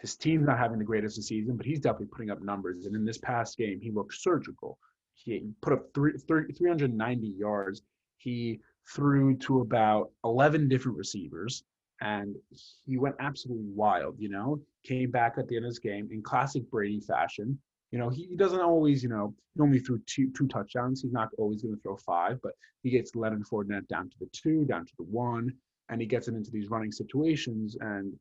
his 0.00 0.16
team's 0.16 0.46
not 0.46 0.58
having 0.58 0.78
the 0.78 0.84
greatest 0.84 1.18
of 1.18 1.24
season, 1.24 1.56
but 1.56 1.66
he's 1.66 1.80
definitely 1.80 2.06
putting 2.06 2.30
up 2.30 2.42
numbers. 2.42 2.86
And 2.86 2.94
in 2.94 3.04
this 3.04 3.18
past 3.18 3.56
game, 3.56 3.80
he 3.80 3.90
looked 3.90 4.14
surgical. 4.14 4.78
He 5.14 5.48
put 5.62 5.72
up 5.72 5.86
three, 5.94 6.18
390 6.18 7.26
yards. 7.26 7.82
He 8.18 8.60
threw 8.94 9.36
to 9.38 9.60
about 9.60 10.10
11 10.24 10.68
different 10.68 10.98
receivers 10.98 11.64
and 12.00 12.36
he 12.84 12.98
went 12.98 13.16
absolutely 13.20 13.70
wild, 13.74 14.16
you 14.18 14.28
know, 14.28 14.60
came 14.84 15.10
back 15.10 15.36
at 15.38 15.48
the 15.48 15.56
end 15.56 15.64
of 15.64 15.70
this 15.70 15.78
game 15.78 16.08
in 16.10 16.22
classic 16.22 16.70
Brady 16.70 17.00
fashion. 17.00 17.58
You 17.90 17.98
know, 17.98 18.10
he, 18.10 18.26
he 18.26 18.36
doesn't 18.36 18.60
always, 18.60 19.02
you 19.02 19.08
know, 19.08 19.34
he 19.54 19.62
only 19.62 19.78
threw 19.78 20.00
two 20.06 20.30
two 20.36 20.46
touchdowns. 20.48 21.00
He's 21.00 21.12
not 21.12 21.30
always 21.38 21.62
going 21.62 21.74
to 21.74 21.80
throw 21.80 21.96
five, 21.96 22.38
but 22.42 22.52
he 22.82 22.90
gets 22.90 23.14
Leonard 23.14 23.44
Fournette 23.44 23.88
down 23.88 24.10
to 24.10 24.16
the 24.20 24.28
two, 24.32 24.64
down 24.66 24.84
to 24.84 24.92
the 24.98 25.04
one, 25.04 25.50
and 25.88 26.00
he 26.00 26.06
gets 26.06 26.28
it 26.28 26.34
into 26.34 26.50
these 26.50 26.68
running 26.68 26.92
situations 26.92 27.76
and 27.80 28.12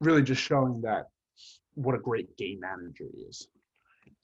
really 0.00 0.22
just 0.22 0.42
showing 0.42 0.80
that 0.82 1.06
what 1.74 1.94
a 1.94 1.98
great 1.98 2.36
game 2.36 2.60
manager 2.60 3.04
he 3.12 3.22
is. 3.22 3.48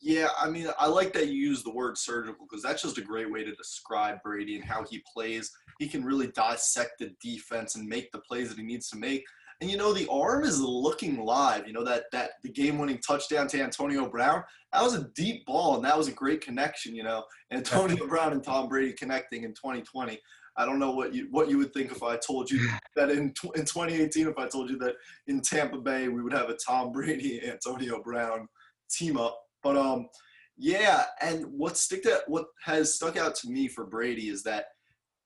Yeah, 0.01 0.29
I 0.39 0.51
mean, 0.51 0.69
I 0.79 0.87
like 0.87 1.13
that 1.15 1.29
you 1.29 1.35
use 1.35 1.63
the 1.63 1.73
word 1.73 1.97
surgical 1.97 2.47
because 2.49 2.63
that's 2.63 2.83
just 2.83 2.99
a 2.99 3.03
great 3.03 3.31
way 3.31 3.45
to 3.45 3.55
describe 3.55 4.23
Brady 4.23 4.57
and 4.57 4.65
how 4.65 4.85
he 4.85 5.03
plays. 5.13 5.51
He 5.79 5.89
can 5.89 6.05
really 6.05 6.29
dissect 6.29 6.99
the 6.99 7.13
defense 7.23 7.77
and 7.77 7.89
make 7.89 8.13
the 8.13 8.19
plays 8.19 8.51
that 8.51 8.59
he 8.59 8.65
needs 8.65 8.91
to 8.91 8.99
make. 8.99 9.25
And 9.61 9.71
you 9.71 9.79
know, 9.79 9.95
the 9.95 10.07
arm 10.11 10.45
is 10.45 10.61
looking 10.61 11.25
live. 11.25 11.67
You 11.67 11.73
know 11.73 11.85
that 11.85 12.05
that 12.13 12.33
the 12.43 12.51
game-winning 12.51 12.99
touchdown 12.99 13.49
to 13.49 13.63
Antonio 13.63 14.07
Brown. 14.09 14.45
That 14.73 14.83
was 14.83 14.95
a 14.95 15.09
deep 15.15 15.47
ball, 15.47 15.77
and 15.77 15.85
that 15.87 15.97
was 15.97 16.09
a 16.09 16.13
great 16.13 16.43
connection. 16.43 16.95
You 16.95 17.05
know, 17.05 17.25
Antonio 17.51 18.07
Brown 18.07 18.33
and 18.33 18.45
Tom 18.45 18.69
Brady 18.69 18.93
connecting 18.93 19.45
in 19.45 19.55
2020. 19.55 20.21
I 20.59 20.65
don't 20.65 20.79
know 20.79 20.93
what 20.93 21.15
you 21.15 21.29
what 21.31 21.49
you 21.49 21.59
would 21.59 21.75
think 21.75 21.91
if 21.91 22.03
I 22.03 22.17
told 22.17 22.51
you 22.51 22.69
that 22.95 23.11
in 23.11 23.35
in 23.55 23.65
2018, 23.65 24.29
if 24.29 24.39
I 24.39 24.49
told 24.49 24.71
you 24.71 24.79
that 24.79 24.95
in 25.27 25.41
Tampa 25.41 25.79
Bay 25.79 26.09
we 26.09 26.23
would 26.23 26.33
have 26.33 26.49
a 26.49 26.57
Tom 26.57 26.93
Brady 26.93 27.43
Antonio 27.47 28.03
Brown 28.03 28.49
team 28.91 29.17
up. 29.17 29.39
But 29.63 29.77
um, 29.77 30.09
yeah, 30.57 31.05
and 31.21 31.45
what 31.47 31.77
stick 31.77 32.07
out, 32.07 32.23
what 32.29 32.47
has 32.65 32.95
stuck 32.95 33.17
out 33.17 33.35
to 33.37 33.49
me 33.49 33.69
for 33.69 33.85
Brady 33.85 34.29
is 34.29 34.43
that 34.45 34.67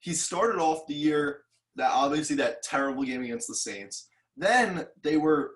he 0.01 0.13
started 0.13 0.61
off 0.61 0.87
the 0.89 0.95
year 0.95 1.43
that 1.77 1.91
obviously 1.93 2.37
that 2.37 2.63
terrible 2.63 3.05
game 3.05 3.23
against 3.23 3.47
the 3.49 3.55
Saints. 3.55 4.09
Then 4.37 4.87
they 5.03 5.17
were 5.17 5.53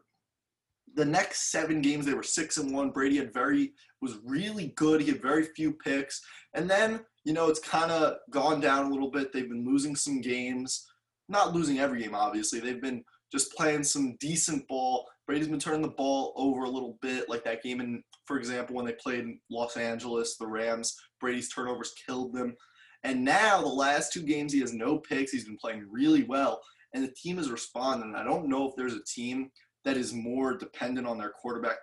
the 0.94 1.04
next 1.04 1.50
seven 1.50 1.80
games 1.80 2.06
they 2.06 2.14
were 2.14 2.22
six 2.22 2.56
and 2.56 2.72
one. 2.72 2.90
Brady 2.90 3.16
had 3.16 3.34
very 3.34 3.72
was 4.00 4.18
really 4.24 4.72
good. 4.76 5.00
He 5.00 5.08
had 5.10 5.22
very 5.22 5.44
few 5.56 5.72
picks, 5.72 6.20
and 6.54 6.68
then 6.68 7.00
you 7.24 7.32
know 7.32 7.48
it's 7.48 7.60
kind 7.60 7.90
of 7.90 8.16
gone 8.30 8.60
down 8.60 8.86
a 8.86 8.90
little 8.90 9.10
bit. 9.10 9.32
They've 9.32 9.48
been 9.48 9.64
losing 9.64 9.96
some 9.96 10.20
games, 10.20 10.86
not 11.28 11.54
losing 11.54 11.78
every 11.78 12.02
game 12.02 12.14
obviously. 12.14 12.60
They've 12.60 12.82
been 12.82 13.04
just 13.32 13.52
playing 13.54 13.82
some 13.82 14.16
decent 14.20 14.66
ball. 14.68 15.08
Brady's 15.26 15.48
been 15.48 15.58
turning 15.58 15.82
the 15.82 15.88
ball 15.88 16.32
over 16.36 16.64
a 16.64 16.70
little 16.70 16.98
bit, 17.00 17.28
like 17.28 17.44
that 17.44 17.62
game 17.62 17.80
in, 17.80 18.02
for 18.26 18.38
example, 18.38 18.76
when 18.76 18.84
they 18.84 18.92
played 18.92 19.20
in 19.20 19.40
Los 19.50 19.76
Angeles, 19.76 20.36
the 20.36 20.46
Rams. 20.46 20.94
Brady's 21.20 21.48
turnovers 21.48 21.94
killed 22.06 22.34
them. 22.34 22.54
And 23.02 23.24
now 23.24 23.60
the 23.60 23.66
last 23.66 24.12
two 24.12 24.22
games, 24.22 24.52
he 24.52 24.60
has 24.60 24.72
no 24.72 24.98
picks. 24.98 25.32
He's 25.32 25.46
been 25.46 25.56
playing 25.56 25.86
really 25.90 26.24
well, 26.24 26.60
and 26.94 27.02
the 27.02 27.14
team 27.20 27.38
is 27.38 27.50
responding. 27.50 28.14
I 28.14 28.22
don't 28.22 28.48
know 28.48 28.68
if 28.68 28.76
there's 28.76 28.94
a 28.94 29.04
team 29.04 29.50
that 29.84 29.96
is 29.96 30.12
more 30.12 30.56
dependent 30.56 31.06
on 31.06 31.18
their 31.18 31.30
quarterback 31.30 31.76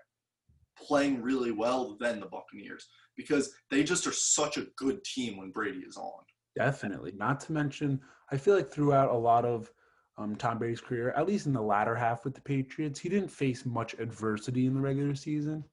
playing 0.78 1.22
really 1.22 1.52
well 1.52 1.98
than 2.00 2.20
the 2.20 2.26
Buccaneers 2.26 2.88
because 3.16 3.54
they 3.70 3.84
just 3.84 4.08
are 4.08 4.14
such 4.14 4.58
a 4.58 4.68
good 4.78 5.04
team 5.04 5.38
when 5.38 5.52
Brady 5.52 5.80
is 5.80 5.98
on. 5.98 6.24
Definitely. 6.56 7.14
Not 7.16 7.40
to 7.42 7.54
mention, 7.54 8.00
I 8.32 8.38
feel 8.38 8.56
like 8.56 8.72
throughout 8.72 9.12
a 9.12 9.18
lot 9.18 9.46
of 9.46 9.72
um, 10.18 10.36
Tom 10.36 10.58
Brady's 10.58 10.82
career, 10.82 11.14
at 11.16 11.28
least 11.28 11.46
in 11.46 11.54
the 11.54 11.62
latter 11.62 11.96
half 11.96 12.26
with 12.26 12.36
the 12.36 12.42
Patriots, 12.42 13.00
he 13.00 13.10
didn't 13.10 13.30
face 13.30 13.66
much 13.66 13.94
adversity 13.96 14.66
in 14.66 14.74
the 14.74 14.82
regular 14.82 15.16
season. 15.16 15.64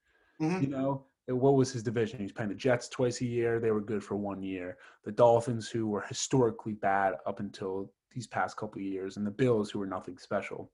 Mm-hmm. 0.41 0.63
You 0.63 0.69
know, 0.69 1.05
what 1.27 1.57
was 1.57 1.73
his 1.73 1.83
division? 1.83 2.21
He's 2.21 2.33
playing 2.33 2.51
the 2.51 2.55
Jets 2.55 2.89
twice 2.89 3.21
a 3.21 3.27
year. 3.27 3.59
They 3.59 3.71
were 3.71 3.81
good 3.81 4.05
for 4.05 4.17
one 4.17 4.43
year. 4.43 4.77
The 5.05 5.13
Dolphins, 5.13 5.69
who 5.69 5.89
were 5.89 6.03
historically 6.03 6.75
bad 6.75 7.15
up 7.27 7.41
until 7.41 7.91
these 8.13 8.27
past 8.27 8.57
couple 8.57 8.81
of 8.81 8.87
years, 8.87 9.17
and 9.17 9.27
the 9.27 9.31
Bills, 9.31 9.71
who 9.71 9.79
were 9.79 9.87
nothing 9.87 10.17
special. 10.17 10.71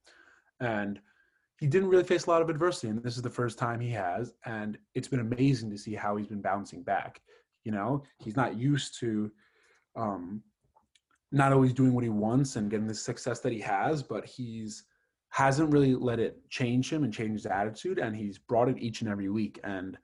And 0.60 1.00
he 1.60 1.66
didn't 1.66 1.88
really 1.88 2.04
face 2.04 2.26
a 2.26 2.30
lot 2.30 2.42
of 2.42 2.50
adversity, 2.50 2.88
and 2.88 3.02
this 3.02 3.16
is 3.16 3.22
the 3.22 3.30
first 3.30 3.58
time 3.58 3.80
he 3.80 3.90
has. 3.90 4.32
And 4.44 4.76
it's 4.94 5.08
been 5.08 5.20
amazing 5.20 5.70
to 5.70 5.78
see 5.78 5.94
how 5.94 6.16
he's 6.16 6.26
been 6.26 6.42
bouncing 6.42 6.82
back. 6.82 7.20
You 7.64 7.72
know, 7.72 8.02
he's 8.18 8.36
not 8.36 8.56
used 8.56 8.98
to 9.00 9.30
um, 9.96 10.42
not 11.32 11.52
always 11.52 11.72
doing 11.72 11.94
what 11.94 12.04
he 12.04 12.10
wants 12.10 12.56
and 12.56 12.70
getting 12.70 12.86
the 12.86 12.94
success 12.94 13.40
that 13.40 13.52
he 13.52 13.60
has, 13.60 14.02
but 14.02 14.24
he's 14.24 14.84
hasn't 15.30 15.72
really 15.72 15.96
let 15.96 16.20
it 16.20 16.38
change 16.48 16.92
him 16.92 17.02
and 17.02 17.12
change 17.12 17.32
his 17.32 17.46
attitude, 17.46 17.98
and 17.98 18.14
he's 18.14 18.38
brought 18.38 18.68
it 18.68 18.78
each 18.78 19.00
and 19.00 19.10
every 19.10 19.28
week. 19.28 19.58
And 19.64 19.98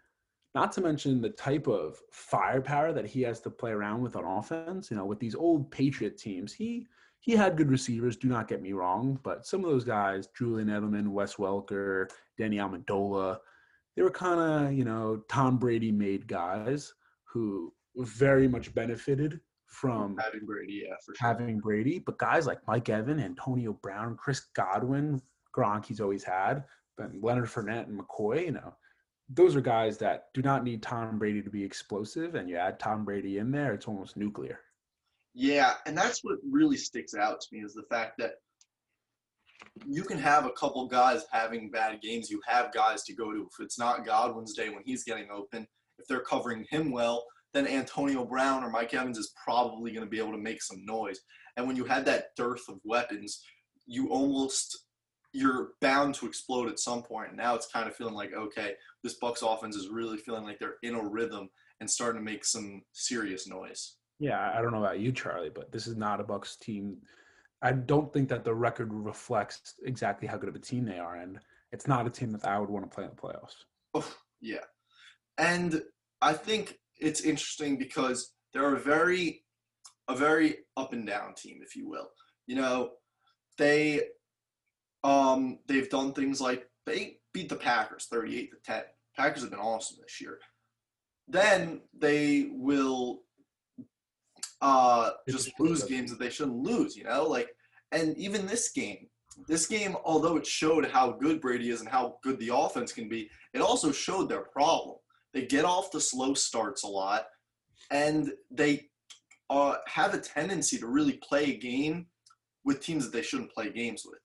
not 0.57 0.73
to 0.73 0.81
mention 0.81 1.21
the 1.21 1.31
type 1.31 1.69
of 1.69 2.01
firepower 2.11 2.93
that 2.93 3.07
he 3.07 3.23
has 3.23 3.41
to 3.43 3.51
play 3.51 3.71
around 3.71 4.03
with 4.03 4.17
on 4.17 4.25
offense. 4.25 4.91
You 4.91 4.97
know, 4.97 5.05
with 5.05 5.21
these 5.21 5.37
old 5.37 5.71
Patriot 5.71 6.19
teams, 6.19 6.53
he 6.53 6.87
he 7.21 7.33
had 7.33 7.57
good 7.57 7.71
receivers. 7.71 8.17
Do 8.17 8.29
not 8.29 8.49
get 8.49 8.63
me 8.63 8.73
wrong, 8.73 9.19
but 9.23 9.47
some 9.47 9.65
of 9.65 9.71
those 9.71 9.85
guys, 9.85 10.29
Julian 10.37 10.69
Edelman, 10.69 11.09
Wes 11.09 11.35
Welker, 11.35 12.11
Danny 12.39 12.57
Amendola, 12.57 13.39
they 13.97 14.03
were 14.03 14.11
kind 14.11 14.41
of 14.41 14.73
you 14.73 14.85
know 14.85 15.23
Tom 15.29 15.59
Brady 15.59 15.93
made 15.93 16.27
guys 16.27 16.93
who 17.25 17.73
very 17.97 18.49
much 18.49 18.75
benefited 18.75 19.41
from 19.67 20.17
having 20.19 20.47
Brady, 20.47 20.85
yeah, 20.87 20.95
for 21.05 21.15
sure. 21.15 21.29
Having 21.29 21.61
Brady, 21.61 21.99
but 22.01 22.19
guys 22.19 22.47
like 22.47 22.67
Mike 22.67 22.89
Evan, 22.89 23.21
Antonio 23.21 23.73
Brown, 23.75 24.17
Chris 24.17 24.41
Godwin, 24.55 25.23
Gronk, 25.57 25.87
he's 25.87 26.01
always 26.01 26.25
had, 26.25 26.65
but 26.97 27.11
Leonard 27.21 27.49
Fournette 27.49 27.87
and 27.87 27.99
McCoy, 27.99 28.47
you 28.47 28.53
know, 28.53 28.75
those 29.29 29.55
are 29.55 29.61
guys 29.61 29.97
that 29.99 30.27
do 30.35 30.43
not 30.43 30.65
need 30.65 30.83
Tom 30.83 31.19
Brady 31.19 31.41
to 31.41 31.51
be 31.51 31.63
explosive, 31.63 32.35
and 32.35 32.49
you 32.49 32.57
add 32.57 32.81
Tom 32.81 33.05
Brady 33.05 33.39
in 33.39 33.53
there, 33.53 33.73
it's 33.73 33.87
almost 33.87 34.17
nuclear. 34.17 34.59
Yeah, 35.35 35.75
and 35.87 35.97
that's 35.97 36.25
what 36.25 36.39
really 36.49 36.77
sticks 36.77 37.15
out 37.15 37.41
to 37.41 37.47
me 37.53 37.61
is 37.65 37.75
the 37.75 37.85
fact 37.91 38.15
that 38.19 38.33
you 39.87 40.03
can 40.03 40.19
have 40.19 40.47
a 40.47 40.53
couple 40.53 40.87
guys 40.89 41.25
having 41.31 41.71
bad 41.71 42.01
games. 42.01 42.31
You 42.31 42.41
have 42.47 42.73
guys 42.73 43.05
to 43.05 43.15
go 43.15 43.33
to. 43.33 43.43
If 43.43 43.65
it's 43.65 43.79
not 43.79 44.05
Godwin's 44.05 44.55
day 44.55 44.69
when 44.69 44.83
he's 44.85 45.05
getting 45.05 45.29
open, 45.31 45.67
if 45.99 46.07
they're 46.09 46.21
covering 46.21 46.67
him 46.71 46.91
well, 46.91 47.25
then 47.53 47.67
Antonio 47.67 48.25
Brown 48.25 48.65
or 48.65 48.71
Mike 48.71 48.95
Evans 48.95 49.19
is 49.19 49.33
probably 49.43 49.93
going 49.93 50.05
to 50.05 50.11
be 50.11 50.19
able 50.19 50.33
to 50.33 50.39
make 50.39 50.63
some 50.63 50.85
noise. 50.85 51.21
And 51.57 51.67
when 51.67 51.77
you 51.77 51.85
had 51.85 52.05
that 52.07 52.29
dearth 52.37 52.69
of 52.69 52.81
weapons, 52.85 53.43
you 53.87 54.09
almost 54.09 54.85
you're 55.33 55.71
bound 55.81 56.15
to 56.17 56.27
explode 56.27 56.69
at 56.69 56.81
some 56.81 57.03
point. 57.03 57.37
Now 57.37 57.55
it's 57.55 57.69
kind 57.69 57.89
of 57.89 57.95
feeling 57.95 58.15
like 58.15 58.33
okay, 58.35 58.75
this 59.03 59.15
Bucks 59.15 59.43
offense 59.43 59.77
is 59.77 59.89
really 59.89 60.19
feeling 60.19 60.45
like 60.45 60.59
they're 60.59 60.77
in 60.83 60.95
a 60.95 61.03
rhythm 61.03 61.49
and 61.81 61.91
starting 61.91 62.21
to 62.21 62.25
make 62.25 62.45
some 62.45 62.83
serious 62.93 63.49
noise. 63.49 63.97
Yeah, 64.21 64.53
I 64.55 64.61
don't 64.61 64.71
know 64.71 64.85
about 64.85 65.01
you, 65.01 65.13
Charlie, 65.13 65.51
but 65.51 65.73
this 65.73 65.87
is 65.87 65.97
not 65.97 66.21
a 66.21 66.25
Bucks 66.25 66.57
team. 66.57 66.99
I 67.63 67.73
don't 67.73 68.13
think 68.13 68.29
that 68.29 68.45
the 68.45 68.55
record 68.55 68.93
reflects 68.93 69.75
exactly 69.85 70.29
how 70.29 70.37
good 70.37 70.51
of 70.51 70.55
a 70.55 70.61
team 70.61 70.85
they 70.85 70.99
are, 70.99 71.17
and 71.17 71.41
it's 71.73 71.89
not 71.89 72.07
a 72.07 72.11
team 72.11 72.31
that 72.33 72.45
I 72.45 72.59
would 72.59 72.69
want 72.69 72.89
to 72.89 72.95
play 72.95 73.05
in 73.05 73.11
the 73.11 73.17
playoffs. 73.17 74.05
Yeah, 74.43 74.65
and 75.37 75.83
I 76.23 76.33
think 76.33 76.79
it's 76.99 77.21
interesting 77.23 77.77
because 77.77 78.33
they're 78.53 78.75
a 78.75 78.81
very 78.81 79.45
a 80.09 80.17
very 80.17 80.59
up 80.77 80.93
and 80.93 81.07
down 81.07 81.35
team, 81.35 81.61
if 81.63 81.77
you 81.77 81.89
will. 81.89 82.11
You 82.47 82.57
know, 82.57 82.91
they 83.59 84.03
um 85.05 85.59
they've 85.67 85.89
done 85.89 86.13
things 86.13 86.41
like 86.41 86.69
they 86.87 87.19
beat 87.33 87.49
the 87.49 87.57
Packers 87.57 88.07
38 88.11 88.51
to 88.51 88.57
10. 88.65 88.83
Packers 89.17 89.43
have 89.43 89.51
been 89.51 89.61
awesome 89.61 89.99
this 90.03 90.21
year. 90.21 90.39
Then 91.29 91.83
they 91.97 92.49
will 92.51 93.21
uh 94.61 95.11
just 95.29 95.53
lose 95.59 95.85
games 95.85 96.11
that 96.11 96.19
they 96.19 96.31
shouldn't 96.31 96.57
lose, 96.57 96.97
you 96.97 97.05
know? 97.05 97.27
Like 97.27 97.49
and 97.93 98.17
even 98.17 98.47
this 98.47 98.71
game, 98.71 99.09
this 99.49 99.67
game, 99.67 99.97
although 100.05 100.37
it 100.37 100.47
showed 100.47 100.87
how 100.87 101.13
good 101.13 101.41
Brady 101.41 101.71
is 101.71 101.81
and 101.81 101.89
how 101.89 102.19
good 102.23 102.39
the 102.39 102.55
offense 102.55 102.93
can 102.93 103.09
be, 103.09 103.31
it 103.53 103.61
also 103.61 103.91
showed 103.93 104.29
their 104.29 104.43
problem. 104.43 104.97
They 105.33 105.47
get 105.47 105.65
off 105.65 105.91
the 105.91 106.01
slow 106.01 106.35
starts 106.35 106.83
a 106.83 106.89
lot, 106.89 107.27
and 107.91 108.33
they 108.51 108.89
uh, 109.49 109.77
have 109.87 110.15
a 110.15 110.21
tendency 110.21 110.79
to 110.79 110.87
really 110.87 111.21
play 111.23 111.53
a 111.53 111.59
game 111.59 112.07
with 112.65 112.81
teams 112.81 113.05
that 113.05 113.13
they 113.13 113.23
shouldn't 113.23 113.53
play 113.53 113.71
games 113.71 114.05
with. 114.05 114.19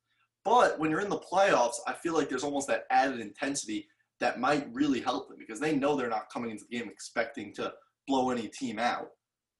But 0.43 0.77
when 0.77 0.91
you're 0.91 1.01
in 1.01 1.09
the 1.09 1.17
playoffs, 1.17 1.77
I 1.87 1.93
feel 1.93 2.13
like 2.13 2.29
there's 2.29 2.43
almost 2.43 2.67
that 2.67 2.85
added 2.91 3.19
intensity 3.19 3.87
that 4.19 4.39
might 4.39 4.67
really 4.71 5.01
help 5.01 5.27
them 5.27 5.37
because 5.39 5.59
they 5.59 5.75
know 5.75 5.95
they're 5.95 6.09
not 6.09 6.31
coming 6.31 6.51
into 6.51 6.65
the 6.69 6.77
game 6.77 6.87
expecting 6.89 7.53
to 7.55 7.73
blow 8.07 8.29
any 8.29 8.47
team 8.47 8.77
out. 8.77 9.07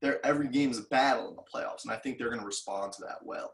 They're, 0.05 0.23
every 0.23 0.47
game's 0.49 0.77
a 0.77 0.83
battle 0.83 1.29
in 1.29 1.35
the 1.35 1.41
playoffs, 1.41 1.83
and 1.83 1.91
I 1.91 1.95
think 1.95 2.19
they're 2.19 2.29
going 2.29 2.41
to 2.41 2.45
respond 2.45 2.93
to 2.93 3.01
that 3.07 3.17
well. 3.23 3.51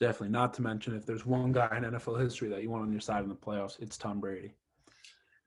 Definitely. 0.00 0.30
Not 0.30 0.52
to 0.54 0.62
mention, 0.62 0.96
if 0.96 1.06
there's 1.06 1.24
one 1.24 1.52
guy 1.52 1.72
in 1.76 1.84
NFL 1.84 2.20
history 2.20 2.48
that 2.48 2.62
you 2.62 2.70
want 2.70 2.82
on 2.82 2.90
your 2.90 3.00
side 3.00 3.22
in 3.22 3.28
the 3.28 3.36
playoffs, 3.36 3.80
it's 3.80 3.96
Tom 3.96 4.18
Brady. 4.18 4.54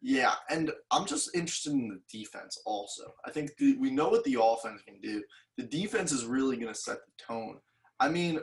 Yeah, 0.02 0.36
and 0.50 0.72
I'm 0.90 1.06
just 1.06 1.36
interested 1.36 1.74
in 1.74 1.90
the 1.90 2.00
defense 2.18 2.62
also. 2.66 3.14
I 3.26 3.32
think 3.32 3.58
the, 3.58 3.76
we 3.78 3.92
know 3.92 4.08
what 4.08 4.24
the 4.24 4.38
offense 4.42 4.82
can 4.88 5.02
do. 5.02 5.22
The 5.58 5.64
defense 5.64 6.14
is 6.14 6.24
really 6.24 6.56
going 6.56 6.74
to 6.74 6.80
set 6.80 7.00
the 7.06 7.24
tone. 7.28 7.58
I 8.00 8.08
mean, 8.08 8.40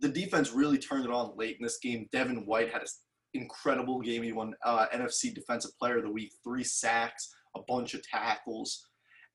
the 0.00 0.10
defense 0.10 0.52
really 0.52 0.76
turned 0.76 1.06
it 1.06 1.10
on 1.10 1.38
late 1.38 1.56
in 1.58 1.64
this 1.64 1.78
game. 1.78 2.06
Devin 2.12 2.44
White 2.44 2.70
had 2.70 2.82
an 2.82 2.88
incredible 3.32 4.02
game. 4.02 4.24
He 4.24 4.32
won 4.32 4.52
uh, 4.62 4.88
NFC 4.92 5.34
Defensive 5.34 5.70
Player 5.78 5.96
of 5.96 6.04
the 6.04 6.10
Week, 6.10 6.34
three 6.44 6.64
sacks, 6.64 7.34
a 7.56 7.60
bunch 7.66 7.94
of 7.94 8.06
tackles. 8.06 8.86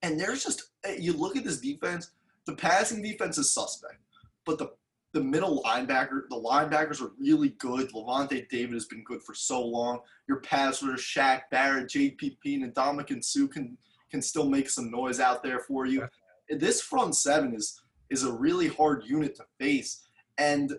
And 0.04 0.20
there's 0.20 0.44
just, 0.44 0.72
eh, 0.84 0.98
you 1.00 1.14
look 1.14 1.36
at 1.36 1.44
this 1.44 1.60
defense, 1.60 2.12
the 2.46 2.56
passing 2.56 3.02
defense 3.02 3.38
is 3.38 3.54
suspect, 3.54 4.00
but 4.46 4.58
the 4.58 4.72
the 5.14 5.22
middle 5.22 5.62
linebacker, 5.64 6.22
the 6.30 6.36
linebackers 6.36 7.02
are 7.02 7.12
really 7.20 7.50
good. 7.60 7.92
Lavonte 7.92 8.48
David 8.50 8.74
has 8.74 8.86
been 8.86 9.04
good 9.04 9.22
for 9.22 9.34
so 9.34 9.62
long. 9.62 10.00
Your 10.28 10.40
pass 10.40 10.82
rushers, 10.82 11.02
Shaq 11.02 11.42
Barrett, 11.52 11.90
JPP, 11.90 12.38
and 12.46 12.74
Ndamukong 12.74 13.24
Suh 13.24 13.48
can 13.48 13.78
can 14.10 14.22
still 14.22 14.50
make 14.50 14.70
some 14.70 14.92
noise 14.92 15.20
out 15.20 15.44
there 15.44 15.60
for 15.60 15.86
you. 15.86 16.08
This 16.50 16.82
front 16.82 17.16
seven 17.16 17.54
is 17.54 17.82
is 18.10 18.24
a 18.24 18.32
really 18.32 18.68
hard 18.68 19.04
unit 19.06 19.36
to 19.36 19.46
face, 19.60 20.04
and 20.38 20.74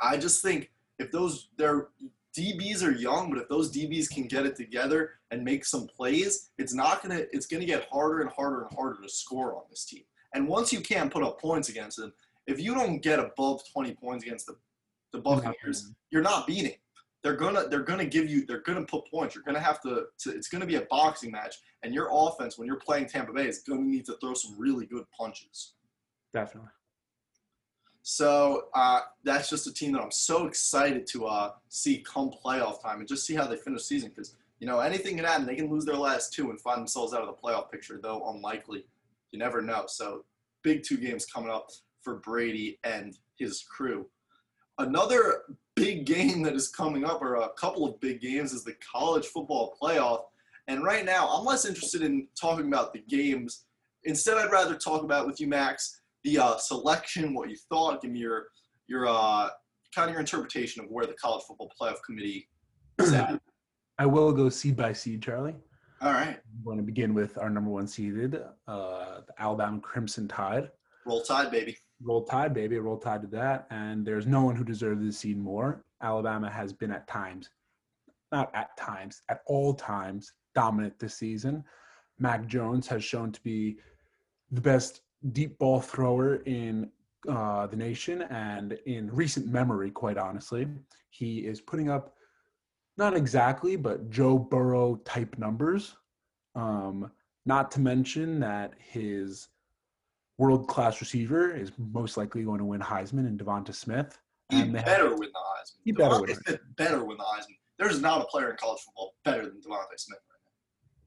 I 0.00 0.16
just 0.16 0.42
think 0.42 0.70
if 0.98 1.12
those 1.12 1.50
their 1.56 1.88
DBs 2.38 2.82
are 2.82 2.92
young, 2.92 3.30
but 3.30 3.40
if 3.40 3.48
those 3.48 3.74
DBs 3.74 4.08
can 4.10 4.28
get 4.28 4.46
it 4.46 4.56
together 4.56 5.14
and 5.30 5.44
make 5.44 5.64
some 5.64 5.86
plays, 5.86 6.50
it's 6.58 6.74
not 6.74 7.02
gonna 7.02 7.22
it's 7.32 7.46
gonna 7.46 7.64
get 7.64 7.88
harder 7.90 8.20
and 8.20 8.30
harder 8.30 8.62
and 8.62 8.74
harder 8.74 9.02
to 9.02 9.08
score 9.08 9.56
on 9.56 9.62
this 9.70 9.84
team. 9.84 10.02
And 10.34 10.46
once 10.46 10.72
you 10.72 10.80
can't 10.80 11.12
put 11.12 11.22
up 11.22 11.40
points 11.40 11.68
against 11.68 11.96
them, 11.96 12.12
if 12.46 12.60
you 12.60 12.74
don't 12.74 13.02
get 13.02 13.18
above 13.18 13.62
20 13.72 13.94
points 13.94 14.24
against 14.24 14.46
the, 14.46 14.56
the 15.12 15.18
mm-hmm. 15.18 15.46
Buccaneers, 15.46 15.90
you're 16.10 16.22
not 16.22 16.46
beating. 16.46 16.76
They're 17.24 17.36
gonna 17.36 17.68
they're 17.68 17.82
gonna 17.82 18.06
give 18.06 18.30
you 18.30 18.46
they're 18.46 18.62
gonna 18.62 18.84
put 18.84 19.10
points. 19.10 19.34
You're 19.34 19.44
gonna 19.44 19.60
have 19.60 19.80
to, 19.82 20.04
to 20.20 20.30
it's 20.30 20.48
gonna 20.48 20.66
be 20.66 20.76
a 20.76 20.82
boxing 20.82 21.32
match, 21.32 21.56
and 21.82 21.92
your 21.92 22.08
offense 22.12 22.56
when 22.56 22.68
you're 22.68 22.76
playing 22.76 23.08
Tampa 23.08 23.32
Bay 23.32 23.48
is 23.48 23.62
gonna 23.62 23.82
need 23.82 24.06
to 24.06 24.16
throw 24.20 24.34
some 24.34 24.54
really 24.56 24.86
good 24.86 25.04
punches. 25.18 25.74
Definitely. 26.32 26.70
So 28.10 28.68
uh, 28.74 29.00
that's 29.22 29.50
just 29.50 29.66
a 29.66 29.72
team 29.72 29.92
that 29.92 30.00
I'm 30.00 30.10
so 30.10 30.46
excited 30.46 31.06
to 31.08 31.26
uh, 31.26 31.50
see 31.68 31.98
come 31.98 32.30
playoff 32.42 32.80
time 32.80 33.00
and 33.00 33.06
just 33.06 33.26
see 33.26 33.34
how 33.34 33.46
they 33.46 33.56
finish 33.56 33.82
season 33.84 34.08
because 34.08 34.34
you 34.60 34.66
know 34.66 34.80
anything 34.80 35.16
can 35.16 35.26
happen. 35.26 35.44
They 35.44 35.54
can 35.54 35.68
lose 35.68 35.84
their 35.84 35.94
last 35.94 36.32
two 36.32 36.48
and 36.48 36.58
find 36.58 36.80
themselves 36.80 37.12
out 37.12 37.20
of 37.20 37.26
the 37.26 37.34
playoff 37.34 37.70
picture, 37.70 38.00
though 38.02 38.26
unlikely. 38.30 38.86
You 39.30 39.38
never 39.38 39.60
know. 39.60 39.84
So 39.88 40.24
big 40.62 40.84
two 40.84 40.96
games 40.96 41.26
coming 41.26 41.50
up 41.50 41.68
for 42.00 42.14
Brady 42.14 42.78
and 42.82 43.14
his 43.38 43.62
crew. 43.62 44.06
Another 44.78 45.42
big 45.74 46.06
game 46.06 46.40
that 46.44 46.54
is 46.54 46.68
coming 46.68 47.04
up, 47.04 47.20
or 47.20 47.34
a 47.34 47.50
couple 47.60 47.86
of 47.86 48.00
big 48.00 48.22
games, 48.22 48.54
is 48.54 48.64
the 48.64 48.76
college 48.90 49.26
football 49.26 49.76
playoff. 49.82 50.22
And 50.66 50.82
right 50.82 51.04
now, 51.04 51.28
I'm 51.28 51.44
less 51.44 51.66
interested 51.66 52.00
in 52.00 52.26
talking 52.40 52.68
about 52.68 52.94
the 52.94 53.00
games. 53.00 53.66
Instead, 54.04 54.38
I'd 54.38 54.50
rather 54.50 54.76
talk 54.76 55.02
about 55.02 55.26
with 55.26 55.42
you, 55.42 55.46
Max, 55.46 55.97
the 56.24 56.38
uh, 56.38 56.56
selection, 56.56 57.34
what 57.34 57.50
you 57.50 57.56
thought. 57.68 58.02
Give 58.02 58.10
me 58.10 58.20
your 58.20 58.46
your 58.86 59.06
uh, 59.06 59.50
kind 59.94 60.08
of 60.08 60.12
your 60.12 60.20
interpretation 60.20 60.84
of 60.84 60.90
where 60.90 61.06
the 61.06 61.14
college 61.14 61.44
football 61.46 61.70
playoff 61.80 61.98
committee 62.04 62.48
is 62.98 63.12
at. 63.12 63.40
I 63.98 64.06
will 64.06 64.32
go 64.32 64.48
seed 64.48 64.76
by 64.76 64.92
seed, 64.92 65.22
Charlie. 65.22 65.56
All 66.00 66.12
right. 66.12 66.38
I'm 66.38 66.64
going 66.64 66.76
to 66.76 66.84
begin 66.84 67.12
with 67.12 67.36
our 67.38 67.50
number 67.50 67.70
one 67.70 67.88
seeded, 67.88 68.36
uh, 68.68 69.20
the 69.26 69.34
Alabama 69.38 69.80
Crimson 69.80 70.28
Tide. 70.28 70.70
Roll 71.04 71.22
Tide, 71.22 71.50
baby. 71.50 71.76
Roll 72.00 72.22
Tide, 72.22 72.54
baby. 72.54 72.78
Roll 72.78 72.98
Tide 72.98 73.22
to 73.22 73.28
that. 73.28 73.66
And 73.70 74.06
there's 74.06 74.26
no 74.26 74.44
one 74.44 74.54
who 74.54 74.62
deserves 74.62 75.04
this 75.04 75.18
seed 75.18 75.38
more. 75.38 75.82
Alabama 76.00 76.48
has 76.48 76.72
been 76.72 76.92
at 76.92 77.08
times, 77.08 77.50
not 78.30 78.54
at 78.54 78.76
times, 78.76 79.22
at 79.28 79.40
all 79.46 79.74
times, 79.74 80.32
dominant 80.54 80.96
this 81.00 81.14
season. 81.14 81.64
Mac 82.20 82.46
Jones 82.46 82.86
has 82.86 83.02
shown 83.02 83.32
to 83.32 83.42
be 83.42 83.78
the 84.52 84.60
best 84.60 85.00
deep 85.32 85.58
ball 85.58 85.80
thrower 85.80 86.36
in 86.46 86.90
uh, 87.28 87.66
the 87.66 87.76
nation 87.76 88.22
and 88.22 88.72
in 88.86 89.10
recent 89.14 89.46
memory, 89.46 89.90
quite 89.90 90.16
honestly. 90.16 90.66
He 91.10 91.40
is 91.40 91.60
putting 91.60 91.90
up 91.90 92.14
not 92.96 93.16
exactly, 93.16 93.76
but 93.76 94.10
Joe 94.10 94.38
Burrow 94.38 94.96
type 95.04 95.36
numbers. 95.38 95.96
Um, 96.54 97.10
not 97.46 97.70
to 97.72 97.80
mention 97.80 98.40
that 98.40 98.74
his 98.78 99.48
world 100.38 100.68
class 100.68 101.00
receiver 101.00 101.54
is 101.54 101.72
most 101.78 102.16
likely 102.16 102.42
going 102.44 102.58
to 102.58 102.64
win 102.64 102.80
Heisman 102.80 103.26
and 103.26 103.38
DeVonta 103.38 103.74
Smith. 103.74 104.18
He 104.50 104.60
And 104.62 104.72
better 104.72 105.10
have- 105.10 105.18
win 105.18 105.28
the 105.32 105.38
Heisman. 105.38 105.80
He 105.84 105.92
better 105.92 106.20
win. 106.20 106.58
Better 106.76 107.04
win 107.04 107.18
the 107.18 107.24
Heisman. 107.24 107.56
There's 107.78 108.00
not 108.00 108.20
a 108.22 108.24
player 108.24 108.50
in 108.50 108.56
college 108.56 108.80
football 108.80 109.14
better 109.24 109.42
than 109.42 109.60
DeVonta 109.60 109.96
Smith 109.96 110.18
right 110.30 110.37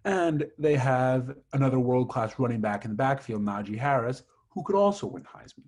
And 0.03 0.47
they 0.57 0.75
have 0.75 1.35
another 1.53 1.79
world 1.79 2.09
class 2.09 2.33
running 2.39 2.61
back 2.61 2.85
in 2.85 2.91
the 2.91 2.97
backfield, 2.97 3.43
Najee 3.43 3.77
Harris, 3.77 4.23
who 4.49 4.63
could 4.63 4.75
also 4.75 5.07
win 5.07 5.23
Heisman. 5.23 5.65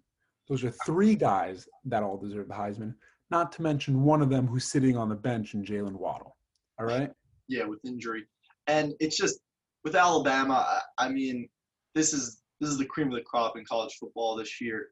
Those 0.48 0.63
are 0.63 0.72
three 0.86 1.15
guys 1.15 1.67
that 1.86 2.04
all 2.04 2.17
deserve 2.17 2.48
the 2.48 2.54
Heisman, 2.54 2.96
not 3.30 3.52
to 3.54 3.62
mention 3.62 4.04
one 4.04 4.22
of 4.22 4.30
them 4.30 4.48
who's 4.48 4.65
sitting 4.65 4.98
on 4.98 5.10
the 5.10 5.15
bench 5.15 5.54
in 5.54 5.63
Jaylen 5.63 5.93
Waddle. 5.93 6.36
All 6.80 6.86
right? 6.86 7.12
yeah, 7.48 7.65
with 7.65 7.80
injury. 7.86 8.26
And 8.67 8.93
it's 9.00 9.17
just 9.17 9.39
with 9.84 9.96
Alabama. 9.96 10.82
I, 10.98 11.10
mean, 11.10 11.50
this 11.96 12.13
is 12.13 12.41
this 12.60 12.69
is 12.69 12.78
the 12.78 12.86
cream 12.86 13.08
of 13.08 13.13
the 13.13 13.22
crop 13.22 13.58
in 13.58 13.65
college 13.65 13.93
football 14.00 14.36
this 14.36 14.62
year. 14.62 14.88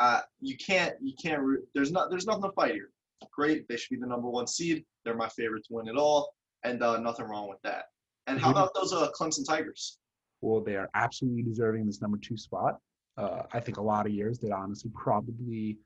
Uh, 0.00 0.20
you 0.40 0.56
can't 0.56 0.94
you 1.00 1.14
can't. 1.22 1.42
There's 1.74 1.92
not 1.92 2.10
there's 2.10 2.26
nothing 2.26 2.42
to 2.42 2.52
fight 2.52 2.72
here. 2.72 2.90
Great, 3.32 3.66
they 3.68 3.76
should 3.76 3.90
be 3.90 4.00
the 4.00 4.06
number 4.06 4.28
one 4.28 4.46
seed. 4.46 4.84
They're 5.04 5.16
my 5.16 5.28
favorite 5.28 5.64
to 5.68 5.74
win 5.74 5.88
it 5.88 5.96
all, 5.96 6.34
and 6.64 6.82
uh, 6.82 6.98
nothing 6.98 7.26
wrong 7.26 7.48
with 7.48 7.60
that. 7.62 7.84
And 8.26 8.40
how 8.40 8.50
about 8.50 8.74
those 8.74 8.92
uh, 8.92 9.08
Clemson 9.18 9.46
Tigers? 9.46 9.98
Well, 10.40 10.60
they 10.60 10.76
are 10.76 10.88
absolutely 10.94 11.42
deserving 11.42 11.86
this 11.86 12.00
number 12.00 12.18
two 12.18 12.36
spot. 12.36 12.78
Uh, 13.16 13.42
I 13.52 13.60
think 13.60 13.76
a 13.76 13.82
lot 13.82 14.06
of 14.06 14.12
years 14.12 14.38
they'd 14.38 14.50
honestly 14.50 14.90
probably 14.94 15.78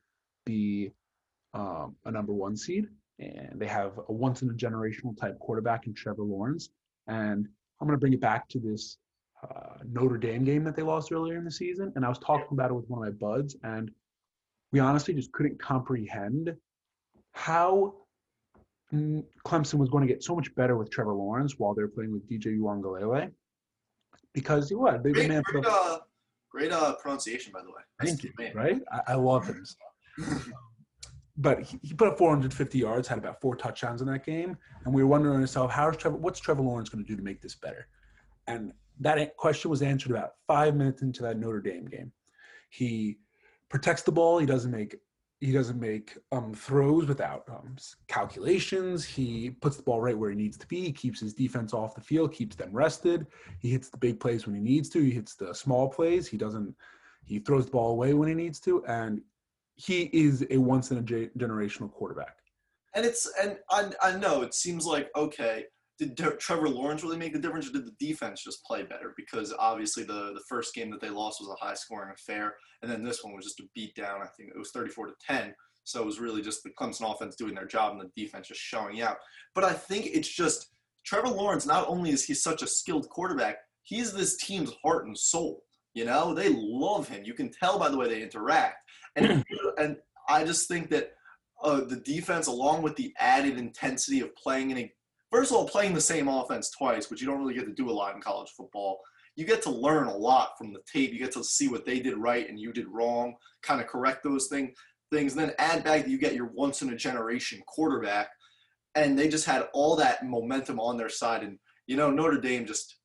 be 0.46 0.90
um, 1.54 1.96
a 2.04 2.10
number 2.10 2.32
one 2.32 2.56
seed, 2.56 2.86
and 3.18 3.52
they 3.60 3.66
have 3.66 3.98
a 4.08 4.12
once 4.12 4.42
in 4.42 4.50
a 4.50 4.54
generational 4.54 5.18
type 5.18 5.38
quarterback 5.38 5.86
in 5.86 5.94
Trevor 5.94 6.22
Lawrence. 6.22 6.70
And 7.06 7.48
I'm 7.80 7.86
going 7.86 7.96
to 7.96 8.00
bring 8.00 8.12
it 8.12 8.20
back 8.20 8.48
to 8.48 8.58
this 8.58 8.98
uh, 9.42 9.78
Notre 9.84 10.18
Dame 10.18 10.44
game 10.44 10.64
that 10.64 10.74
they 10.74 10.82
lost 10.82 11.12
earlier 11.12 11.36
in 11.36 11.44
the 11.44 11.50
season, 11.50 11.92
and 11.96 12.04
I 12.04 12.08
was 12.08 12.18
talking 12.18 12.48
about 12.52 12.70
it 12.70 12.74
with 12.74 12.88
one 12.88 13.06
of 13.06 13.12
my 13.12 13.26
buds, 13.26 13.56
and 13.62 13.90
we 14.72 14.80
honestly 14.80 15.14
just 15.14 15.32
couldn't 15.32 15.60
comprehend 15.60 16.54
how 17.32 17.94
Clemson 18.92 19.74
was 19.74 19.88
going 19.90 20.06
to 20.06 20.12
get 20.12 20.22
so 20.22 20.34
much 20.34 20.54
better 20.54 20.76
with 20.76 20.90
Trevor 20.90 21.14
Lawrence 21.14 21.58
while 21.58 21.74
they 21.74 21.82
were 21.82 21.88
playing 21.88 22.12
with 22.12 22.28
DJ 22.28 22.58
Uwangalele. 22.58 23.30
Because 24.32 24.72
what 24.72 25.02
they, 25.02 25.10
the 25.10 25.14
Great, 25.14 25.28
man 25.28 25.42
great, 25.44 25.64
uh, 25.66 25.98
great 26.50 26.72
uh, 26.72 26.94
pronunciation, 26.94 27.52
by 27.52 27.60
the 27.60 27.68
way. 27.68 27.82
Nice 28.00 28.10
Thank 28.10 28.24
you. 28.24 28.32
man. 28.38 28.52
Right? 28.54 28.80
I, 28.92 29.12
I 29.12 29.14
love 29.14 29.46
him. 29.46 29.64
but 31.36 31.62
he, 31.62 31.78
he 31.82 31.94
put 31.94 32.08
up 32.08 32.18
450 32.18 32.78
yards, 32.78 33.08
had 33.08 33.18
about 33.18 33.40
four 33.40 33.56
touchdowns 33.56 34.00
in 34.00 34.08
that 34.08 34.24
game, 34.24 34.56
and 34.84 34.94
we 34.94 35.02
were 35.02 35.08
wondering 35.08 35.34
to 35.36 35.40
ourselves, 35.40 35.74
how's 35.74 35.96
Trevor? 35.96 36.16
What's 36.16 36.40
Trevor 36.40 36.62
Lawrence 36.62 36.88
going 36.88 37.04
to 37.04 37.08
do 37.08 37.16
to 37.16 37.22
make 37.22 37.42
this 37.42 37.56
better? 37.56 37.88
And 38.46 38.72
that 39.00 39.36
question 39.36 39.70
was 39.70 39.82
answered 39.82 40.12
about 40.12 40.32
five 40.46 40.74
minutes 40.74 41.02
into 41.02 41.22
that 41.22 41.38
Notre 41.38 41.60
Dame 41.60 41.86
game. 41.86 42.12
He 42.70 43.18
protects 43.68 44.02
the 44.02 44.12
ball. 44.12 44.38
He 44.38 44.46
doesn't 44.46 44.70
make 44.70 44.96
he 45.40 45.52
doesn't 45.52 45.78
make 45.78 46.18
um, 46.32 46.52
throws 46.52 47.06
without 47.06 47.44
um, 47.48 47.76
calculations. 48.08 49.04
He 49.04 49.50
puts 49.50 49.76
the 49.76 49.82
ball 49.82 50.00
right 50.00 50.18
where 50.18 50.30
he 50.30 50.36
needs 50.36 50.56
to 50.58 50.66
be. 50.66 50.80
He 50.80 50.92
keeps 50.92 51.20
his 51.20 51.32
defense 51.32 51.72
off 51.72 51.94
the 51.94 52.00
field, 52.00 52.32
keeps 52.32 52.56
them 52.56 52.70
rested. 52.72 53.26
He 53.60 53.70
hits 53.70 53.88
the 53.88 53.98
big 53.98 54.18
plays 54.18 54.46
when 54.46 54.56
he 54.56 54.60
needs 54.60 54.88
to. 54.90 55.00
He 55.00 55.12
hits 55.12 55.36
the 55.36 55.54
small 55.54 55.88
plays. 55.88 56.26
He 56.26 56.36
doesn't. 56.36 56.74
He 57.24 57.38
throws 57.38 57.66
the 57.66 57.72
ball 57.72 57.92
away 57.92 58.14
when 58.14 58.28
he 58.28 58.34
needs 58.34 58.58
to, 58.60 58.84
and 58.86 59.20
he 59.74 60.04
is 60.12 60.44
a 60.50 60.58
once 60.58 60.90
in 60.90 60.98
a 60.98 61.02
generational 61.02 61.92
quarterback. 61.92 62.34
And 62.94 63.06
it's 63.06 63.30
and 63.40 63.58
I, 63.70 63.90
I 64.02 64.16
know 64.16 64.42
it 64.42 64.54
seems 64.54 64.86
like 64.86 65.08
okay, 65.14 65.66
did 65.98 66.16
Trevor 66.38 66.68
Lawrence 66.68 67.02
really 67.02 67.16
make 67.16 67.32
the 67.32 67.38
difference, 67.38 67.68
or 67.68 67.72
did 67.72 67.86
the 67.86 68.06
defense 68.06 68.42
just 68.42 68.64
play 68.64 68.82
better? 68.84 69.14
Because 69.16 69.52
obviously 69.58 70.04
the 70.04 70.32
the 70.34 70.42
first 70.48 70.74
game 70.74 70.90
that 70.90 71.00
they 71.00 71.10
lost 71.10 71.40
was 71.40 71.50
a 71.50 71.64
high 71.64 71.74
scoring 71.74 72.12
affair, 72.14 72.54
and 72.82 72.90
then 72.90 73.04
this 73.04 73.24
one 73.24 73.34
was 73.34 73.44
just 73.44 73.60
a 73.60 73.64
beat 73.74 73.94
down. 73.94 74.22
I 74.22 74.26
think 74.36 74.50
it 74.50 74.58
was 74.58 74.70
thirty 74.70 74.90
four 74.90 75.06
to 75.06 75.14
ten. 75.26 75.54
So 75.84 76.02
it 76.02 76.06
was 76.06 76.20
really 76.20 76.42
just 76.42 76.62
the 76.62 76.70
Clemson 76.70 77.10
offense 77.10 77.34
doing 77.34 77.54
their 77.54 77.66
job 77.66 77.92
and 77.92 78.00
the 78.00 78.22
defense 78.22 78.48
just 78.48 78.60
showing 78.60 79.00
out. 79.00 79.16
But 79.54 79.64
I 79.64 79.72
think 79.72 80.06
it's 80.06 80.28
just 80.28 80.70
Trevor 81.04 81.28
Lawrence, 81.28 81.64
not 81.64 81.88
only 81.88 82.10
is 82.10 82.24
he 82.24 82.34
such 82.34 82.62
a 82.62 82.66
skilled 82.66 83.08
quarterback, 83.08 83.56
he's 83.84 84.12
this 84.12 84.36
team's 84.36 84.72
heart 84.84 85.06
and 85.06 85.16
soul. 85.16 85.62
You 85.94 86.04
know, 86.04 86.34
they 86.34 86.50
love 86.50 87.08
him. 87.08 87.24
You 87.24 87.32
can 87.32 87.50
tell 87.50 87.78
by 87.78 87.88
the 87.88 87.96
way 87.96 88.08
they 88.08 88.22
interact. 88.22 88.84
And 89.16 89.42
and 89.78 89.96
I 90.28 90.44
just 90.44 90.68
think 90.68 90.90
that 90.90 91.12
uh, 91.62 91.80
the 91.80 91.96
defense, 91.96 92.46
along 92.46 92.82
with 92.82 92.94
the 92.96 93.12
added 93.18 93.58
intensity 93.58 94.20
of 94.20 94.36
playing 94.36 94.70
in 94.70 94.78
a 94.78 94.92
first 95.30 95.50
of 95.50 95.56
all, 95.56 95.68
playing 95.68 95.94
the 95.94 96.00
same 96.00 96.28
offense 96.28 96.70
twice, 96.70 97.10
which 97.10 97.20
you 97.20 97.26
don't 97.26 97.38
really 97.38 97.54
get 97.54 97.66
to 97.66 97.72
do 97.72 97.90
a 97.90 97.92
lot 97.92 98.14
in 98.14 98.20
college 98.20 98.50
football, 98.56 99.00
you 99.36 99.44
get 99.44 99.62
to 99.62 99.70
learn 99.70 100.08
a 100.08 100.16
lot 100.16 100.58
from 100.58 100.72
the 100.72 100.80
tape. 100.92 101.12
You 101.12 101.18
get 101.20 101.30
to 101.32 101.44
see 101.44 101.68
what 101.68 101.86
they 101.86 102.00
did 102.00 102.16
right 102.16 102.48
and 102.48 102.58
you 102.58 102.72
did 102.72 102.88
wrong, 102.88 103.36
kind 103.62 103.80
of 103.80 103.86
correct 103.86 104.24
those 104.24 104.48
things. 104.48 104.76
Things 105.12 105.34
then 105.34 105.52
add 105.58 105.84
back 105.84 106.02
that 106.02 106.10
you 106.10 106.18
get 106.18 106.34
your 106.34 106.50
once 106.54 106.82
in 106.82 106.92
a 106.92 106.96
generation 106.96 107.62
quarterback, 107.66 108.30
and 108.94 109.18
they 109.18 109.28
just 109.28 109.46
had 109.46 109.68
all 109.72 109.96
that 109.96 110.26
momentum 110.26 110.80
on 110.80 110.96
their 110.96 111.08
side. 111.08 111.42
And 111.42 111.58
you 111.86 111.96
know, 111.96 112.10
Notre 112.10 112.40
Dame 112.40 112.66
just, 112.66 112.96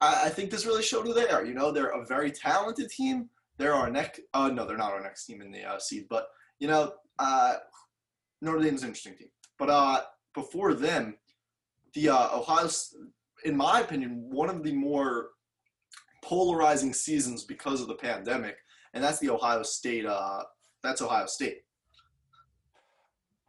I, 0.00 0.26
I 0.26 0.28
think 0.28 0.50
this 0.50 0.66
really 0.66 0.82
showed 0.82 1.06
who 1.06 1.14
they 1.14 1.28
are. 1.28 1.44
You 1.44 1.54
know, 1.54 1.72
they're 1.72 1.98
a 1.98 2.04
very 2.04 2.30
talented 2.30 2.90
team. 2.90 3.30
They're 3.58 3.74
our 3.74 3.90
next. 3.90 4.20
Uh, 4.34 4.50
no, 4.50 4.66
they're 4.66 4.76
not 4.76 4.92
our 4.92 5.02
next 5.02 5.24
team 5.24 5.40
in 5.40 5.50
the 5.50 5.64
uh, 5.64 5.78
seed, 5.78 6.06
but 6.08 6.26
you 6.60 6.68
know, 6.68 6.92
uh, 7.18 7.54
Notre 8.42 8.60
Dame's 8.60 8.82
an 8.82 8.88
interesting 8.88 9.16
team. 9.16 9.28
But 9.58 9.70
uh, 9.70 10.02
before 10.34 10.74
them, 10.74 11.16
the 11.94 12.08
uh, 12.08 12.38
Ohio, 12.38 12.68
in 13.44 13.56
my 13.56 13.80
opinion, 13.80 14.26
one 14.30 14.48
of 14.48 14.62
the 14.62 14.72
more 14.72 15.30
polarizing 16.22 16.94
seasons 16.94 17.44
because 17.44 17.80
of 17.80 17.88
the 17.88 17.94
pandemic, 17.94 18.56
and 18.94 19.02
that's 19.02 19.18
the 19.18 19.30
Ohio 19.30 19.62
State. 19.62 20.06
Uh, 20.06 20.42
that's 20.82 21.02
Ohio 21.02 21.26
State. 21.26 21.58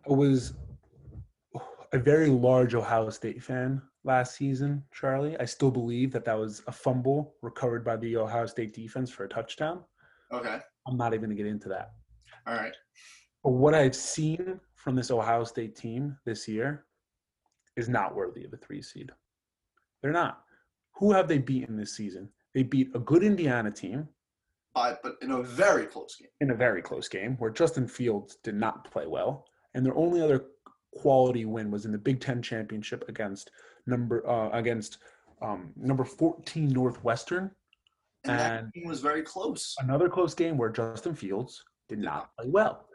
I 0.08 0.14
was 0.14 0.54
a 1.94 2.00
very 2.00 2.30
large 2.30 2.76
Ohio 2.76 3.10
State 3.10 3.42
fan 3.42 3.82
last 4.04 4.36
season, 4.36 4.84
Charlie. 4.94 5.38
I 5.40 5.46
still 5.46 5.72
believe 5.72 6.12
that 6.12 6.26
that 6.26 6.38
was 6.38 6.62
a 6.68 6.72
fumble 6.72 7.36
recovered 7.42 7.86
by 7.86 7.96
the 7.98 8.18
Ohio 8.18 8.46
State 8.46 8.74
defense 8.74 9.10
for 9.10 9.24
a 9.24 9.30
touchdown. 9.30 9.84
Okay. 10.34 10.60
I'm 10.88 10.98
not 10.98 11.14
even 11.14 11.30
going 11.30 11.38
to 11.38 11.42
get 11.42 11.50
into 11.50 11.70
that. 11.70 11.92
All 12.48 12.56
right. 12.56 12.76
But 13.44 13.52
what 13.52 13.74
I've 13.74 13.96
seen 13.96 14.60
from 14.84 14.96
this 14.96 15.12
Ohio 15.12 15.46
State 15.46 15.78
team 15.78 16.18
this 16.26 16.46
year 16.46 16.86
is 17.78 17.88
not 17.88 18.16
worthy 18.16 18.44
of 18.44 18.52
a 18.52 18.58
three 18.58 18.82
seed. 18.82 19.12
They're 20.02 20.12
not. 20.12 20.42
Who 20.96 21.14
have 21.14 21.30
they 21.30 21.38
beaten 21.38 21.78
this 21.78 21.96
season? 21.96 22.28
They 22.54 22.64
beat 22.64 22.90
a 22.94 23.00
good 23.00 23.24
Indiana 23.24 23.72
team. 23.72 24.10
Uh, 24.76 24.96
but 25.02 25.16
in 25.22 25.32
a 25.32 25.42
very 25.42 25.86
close 25.86 26.18
game. 26.18 26.28
In 26.42 26.52
a 26.52 26.56
very 26.56 26.82
close 26.82 27.08
game 27.08 27.38
where 27.38 27.50
Justin 27.50 27.88
Fields 27.88 28.38
did 28.44 28.56
not 28.56 28.92
play 28.92 29.08
well. 29.08 29.46
And 29.74 29.86
their 29.86 29.96
only 29.96 30.22
other 30.22 30.48
quality 30.94 31.46
win 31.46 31.72
was 31.72 31.86
in 31.86 31.94
the 31.94 31.98
Big 31.98 32.20
Ten 32.20 32.42
championship 32.42 33.06
against 33.08 33.52
number 33.88 34.28
uh, 34.28 34.50
against 34.52 34.98
um, 35.42 35.72
number 35.78 36.04
14 36.04 36.68
Northwestern. 36.68 37.52
And, 38.26 38.32
and 38.34 38.68
that 38.68 38.74
game 38.74 38.88
was 38.88 39.00
very 39.00 39.22
close. 39.22 39.76
Another 39.80 40.10
close 40.10 40.34
game 40.34 40.58
where 40.58 40.70
Justin 40.70 41.16
Fields 41.16 41.64
did 41.88 42.00
not 42.00 42.36
play 42.38 42.50
well. 42.50 42.86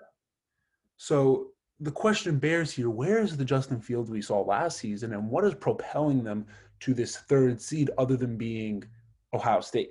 So 0.98 1.52
the 1.80 1.90
question 1.90 2.38
bears 2.38 2.72
here 2.72 2.90
where 2.90 3.18
is 3.18 3.36
the 3.36 3.44
Justin 3.44 3.80
Fields 3.80 4.10
we 4.10 4.22
saw 4.22 4.40
last 4.40 4.78
season, 4.78 5.12
and 5.12 5.28
what 5.28 5.44
is 5.44 5.54
propelling 5.54 6.24
them 6.24 6.46
to 6.80 6.94
this 6.94 7.16
third 7.16 7.60
seed 7.60 7.90
other 7.98 8.16
than 8.16 8.36
being 8.36 8.84
Ohio 9.32 9.60
State? 9.60 9.90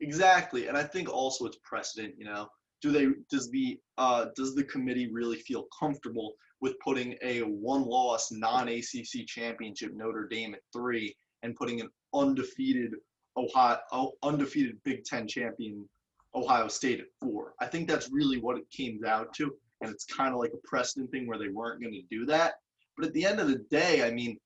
Exactly, 0.00 0.66
and 0.66 0.76
I 0.76 0.82
think 0.82 1.08
also 1.08 1.46
it's 1.46 1.58
precedent. 1.62 2.14
You 2.18 2.24
know, 2.24 2.48
do 2.82 2.90
they 2.90 3.08
does 3.30 3.50
the 3.50 3.78
uh, 3.96 4.26
does 4.36 4.54
the 4.54 4.64
committee 4.64 5.10
really 5.10 5.38
feel 5.38 5.66
comfortable 5.78 6.34
with 6.60 6.78
putting 6.80 7.16
a 7.22 7.40
one-loss 7.40 8.32
non-ACC 8.32 9.26
championship 9.26 9.92
Notre 9.94 10.26
Dame 10.26 10.54
at 10.54 10.60
three 10.72 11.14
and 11.42 11.54
putting 11.54 11.80
an 11.80 11.90
undefeated 12.12 12.94
Ohio 13.36 13.78
undefeated 14.22 14.78
Big 14.84 15.04
Ten 15.04 15.28
champion 15.28 15.88
Ohio 16.34 16.66
State 16.66 17.00
at 17.00 17.06
four? 17.20 17.54
I 17.60 17.66
think 17.66 17.86
that's 17.86 18.10
really 18.10 18.38
what 18.38 18.58
it 18.58 18.68
came 18.70 19.00
down 19.00 19.26
to 19.36 19.54
and 19.84 19.92
it's 19.92 20.04
kind 20.04 20.32
of 20.32 20.40
like 20.40 20.52
a 20.52 20.66
precedent 20.68 21.10
thing 21.10 21.26
where 21.26 21.38
they 21.38 21.48
weren't 21.48 21.80
going 21.80 21.92
to 21.92 22.02
do 22.16 22.26
that. 22.26 22.54
But 22.96 23.06
at 23.06 23.12
the 23.12 23.26
end 23.26 23.40
of 23.40 23.48
the 23.48 23.64
day, 23.70 24.06
I 24.06 24.10
mean, 24.10 24.38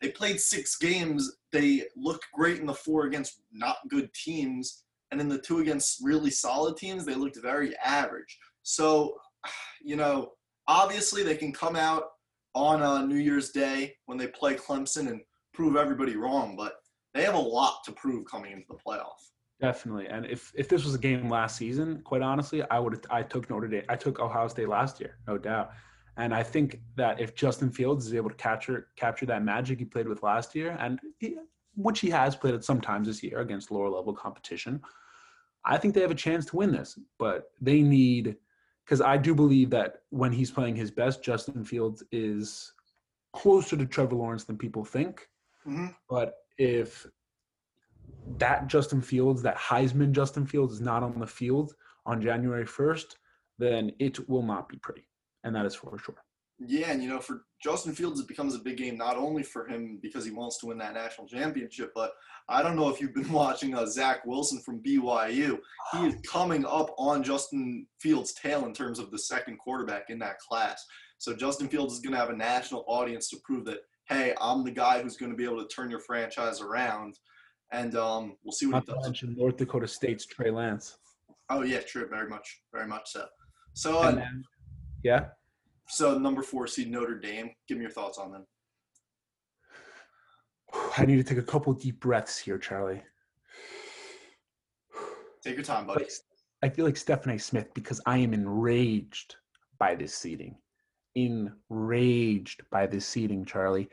they 0.00 0.10
played 0.10 0.40
six 0.40 0.76
games. 0.76 1.36
They 1.52 1.84
looked 1.96 2.26
great 2.34 2.58
in 2.58 2.66
the 2.66 2.74
four 2.74 3.06
against 3.06 3.40
not 3.52 3.76
good 3.88 4.12
teams, 4.14 4.84
and 5.10 5.20
in 5.20 5.28
the 5.28 5.38
two 5.38 5.60
against 5.60 6.00
really 6.02 6.30
solid 6.30 6.76
teams, 6.76 7.04
they 7.04 7.14
looked 7.14 7.40
very 7.40 7.76
average. 7.78 8.38
So, 8.62 9.16
you 9.82 9.96
know, 9.96 10.32
obviously 10.68 11.22
they 11.22 11.36
can 11.36 11.52
come 11.52 11.76
out 11.76 12.04
on 12.54 12.82
a 12.82 13.06
New 13.06 13.16
Year's 13.16 13.50
Day 13.50 13.94
when 14.06 14.18
they 14.18 14.26
play 14.26 14.54
Clemson 14.54 15.08
and 15.08 15.20
prove 15.54 15.76
everybody 15.76 16.16
wrong, 16.16 16.56
but 16.56 16.74
they 17.14 17.22
have 17.22 17.34
a 17.34 17.38
lot 17.38 17.78
to 17.84 17.92
prove 17.92 18.26
coming 18.30 18.52
into 18.52 18.66
the 18.68 18.76
playoff. 18.86 19.30
Definitely. 19.62 20.08
And 20.08 20.26
if 20.26 20.52
if 20.56 20.68
this 20.68 20.84
was 20.84 20.96
a 20.96 20.98
game 20.98 21.30
last 21.30 21.56
season, 21.56 22.02
quite 22.02 22.20
honestly, 22.20 22.64
I 22.68 22.80
would 22.80 23.06
I 23.10 23.22
took 23.22 23.48
Notre 23.48 23.68
Dame. 23.68 23.84
I 23.88 23.94
took 23.94 24.18
Ohio 24.18 24.48
State 24.48 24.68
last 24.68 24.98
year, 24.98 25.18
no 25.28 25.38
doubt. 25.38 25.70
And 26.16 26.34
I 26.34 26.42
think 26.42 26.80
that 26.96 27.20
if 27.20 27.36
Justin 27.36 27.70
Fields 27.70 28.04
is 28.04 28.12
able 28.12 28.28
to 28.28 28.34
capture 28.34 28.88
capture 28.96 29.24
that 29.26 29.44
magic 29.44 29.78
he 29.78 29.84
played 29.84 30.08
with 30.08 30.24
last 30.24 30.56
year, 30.56 30.76
and 30.80 30.98
he, 31.18 31.36
which 31.76 32.00
he 32.00 32.10
has 32.10 32.34
played 32.34 32.54
at 32.54 32.64
sometimes 32.64 33.06
this 33.06 33.22
year 33.22 33.38
against 33.38 33.70
lower 33.70 33.88
level 33.88 34.12
competition, 34.12 34.82
I 35.64 35.78
think 35.78 35.94
they 35.94 36.00
have 36.00 36.10
a 36.10 36.16
chance 36.16 36.44
to 36.46 36.56
win 36.56 36.72
this. 36.72 36.98
But 37.20 37.52
they 37.60 37.82
need 37.82 38.36
because 38.84 39.00
I 39.00 39.16
do 39.16 39.32
believe 39.32 39.70
that 39.70 40.02
when 40.10 40.32
he's 40.32 40.50
playing 40.50 40.74
his 40.74 40.90
best, 40.90 41.22
Justin 41.22 41.62
Fields 41.62 42.02
is 42.10 42.72
closer 43.32 43.76
to 43.76 43.86
Trevor 43.86 44.16
Lawrence 44.16 44.42
than 44.42 44.58
people 44.58 44.84
think. 44.84 45.28
Mm-hmm. 45.64 45.86
But 46.10 46.34
if 46.58 47.06
that 48.38 48.68
Justin 48.68 49.00
Fields, 49.00 49.42
that 49.42 49.56
Heisman 49.56 50.12
Justin 50.12 50.46
Fields, 50.46 50.74
is 50.74 50.80
not 50.80 51.02
on 51.02 51.18
the 51.18 51.26
field 51.26 51.74
on 52.06 52.20
January 52.20 52.64
1st, 52.64 53.16
then 53.58 53.92
it 53.98 54.28
will 54.28 54.42
not 54.42 54.68
be 54.68 54.78
pretty. 54.78 55.06
And 55.44 55.54
that 55.54 55.66
is 55.66 55.74
for 55.74 55.96
sure. 55.98 56.22
Yeah, 56.58 56.90
and 56.90 57.02
you 57.02 57.08
know, 57.08 57.18
for 57.18 57.44
Justin 57.62 57.94
Fields, 57.94 58.20
it 58.20 58.28
becomes 58.28 58.54
a 58.54 58.60
big 58.60 58.76
game 58.76 58.96
not 58.96 59.16
only 59.16 59.42
for 59.42 59.66
him 59.66 59.98
because 60.00 60.24
he 60.24 60.30
wants 60.30 60.58
to 60.58 60.66
win 60.66 60.78
that 60.78 60.94
national 60.94 61.26
championship, 61.26 61.92
but 61.94 62.12
I 62.48 62.62
don't 62.62 62.76
know 62.76 62.88
if 62.88 63.00
you've 63.00 63.14
been 63.14 63.32
watching 63.32 63.74
uh, 63.74 63.86
Zach 63.86 64.24
Wilson 64.24 64.60
from 64.60 64.82
BYU. 64.82 65.58
He 65.92 66.06
is 66.06 66.14
coming 66.24 66.64
up 66.64 66.94
on 66.98 67.22
Justin 67.22 67.86
Fields' 68.00 68.34
tail 68.34 68.64
in 68.66 68.72
terms 68.72 68.98
of 68.98 69.10
the 69.10 69.18
second 69.18 69.58
quarterback 69.58 70.10
in 70.10 70.18
that 70.20 70.38
class. 70.38 70.84
So 71.18 71.34
Justin 71.34 71.68
Fields 71.68 71.94
is 71.94 72.00
going 72.00 72.12
to 72.12 72.18
have 72.18 72.30
a 72.30 72.36
national 72.36 72.84
audience 72.86 73.28
to 73.30 73.36
prove 73.44 73.64
that, 73.66 73.78
hey, 74.08 74.34
I'm 74.40 74.64
the 74.64 74.70
guy 74.70 75.02
who's 75.02 75.16
going 75.16 75.30
to 75.30 75.36
be 75.36 75.44
able 75.44 75.62
to 75.62 75.68
turn 75.68 75.90
your 75.90 76.00
franchise 76.00 76.60
around 76.60 77.16
and 77.72 77.96
um, 77.96 78.36
we'll 78.44 78.52
see 78.52 78.66
what 78.66 78.72
Not 78.72 78.86
he 78.86 78.92
does. 78.92 79.04
Mention 79.04 79.34
North 79.36 79.56
Dakota 79.56 79.88
State's 79.88 80.26
Trey 80.26 80.50
Lance. 80.50 80.98
Oh 81.50 81.62
yeah, 81.62 81.80
true, 81.80 82.06
very 82.08 82.28
much, 82.28 82.62
very 82.72 82.86
much 82.86 83.10
so. 83.10 83.26
So 83.72 83.98
uh, 83.98 84.12
then, 84.12 84.44
yeah. 85.02 85.26
So 85.88 86.18
number 86.18 86.42
four 86.42 86.66
seed 86.66 86.90
Notre 86.90 87.18
Dame. 87.18 87.50
Give 87.66 87.78
me 87.78 87.82
your 87.82 87.90
thoughts 87.90 88.18
on 88.18 88.30
them. 88.30 88.46
I 90.98 91.04
need 91.06 91.16
to 91.16 91.24
take 91.24 91.38
a 91.38 91.42
couple 91.42 91.72
deep 91.72 92.00
breaths 92.00 92.38
here, 92.38 92.58
Charlie. 92.58 93.02
Take 95.42 95.56
your 95.56 95.64
time, 95.64 95.86
buddy. 95.86 96.06
I 96.62 96.68
feel 96.68 96.84
like 96.84 96.96
Stephen 96.96 97.30
A. 97.30 97.38
Smith 97.38 97.74
because 97.74 98.00
I 98.06 98.18
am 98.18 98.32
enraged 98.32 99.34
by 99.78 99.96
this 99.96 100.14
seating. 100.14 100.56
Enraged 101.16 102.62
by 102.70 102.86
this 102.86 103.04
seating, 103.04 103.44
Charlie. 103.44 103.88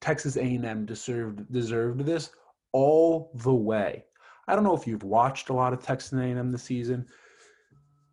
Texas 0.00 0.36
A&M 0.36 0.86
deserved 0.86 1.52
deserved 1.52 2.00
this 2.00 2.30
all 2.72 3.30
the 3.34 3.54
way. 3.54 4.04
I 4.48 4.54
don't 4.54 4.64
know 4.64 4.76
if 4.76 4.86
you've 4.86 5.04
watched 5.04 5.48
a 5.48 5.52
lot 5.52 5.72
of 5.72 5.82
Texas 5.82 6.12
A&M 6.12 6.50
this 6.50 6.62
season, 6.62 7.06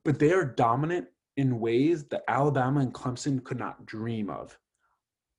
but 0.04 0.20
they 0.20 0.32
are 0.32 0.46
dominant 0.46 1.08
in 1.38 1.60
ways 1.60 2.06
that 2.06 2.24
Alabama 2.28 2.82
and 2.82 2.94
Clemson 2.94 3.44
could 3.44 3.58
not 3.58 3.86
dream 3.86 4.30
of. 4.30 4.58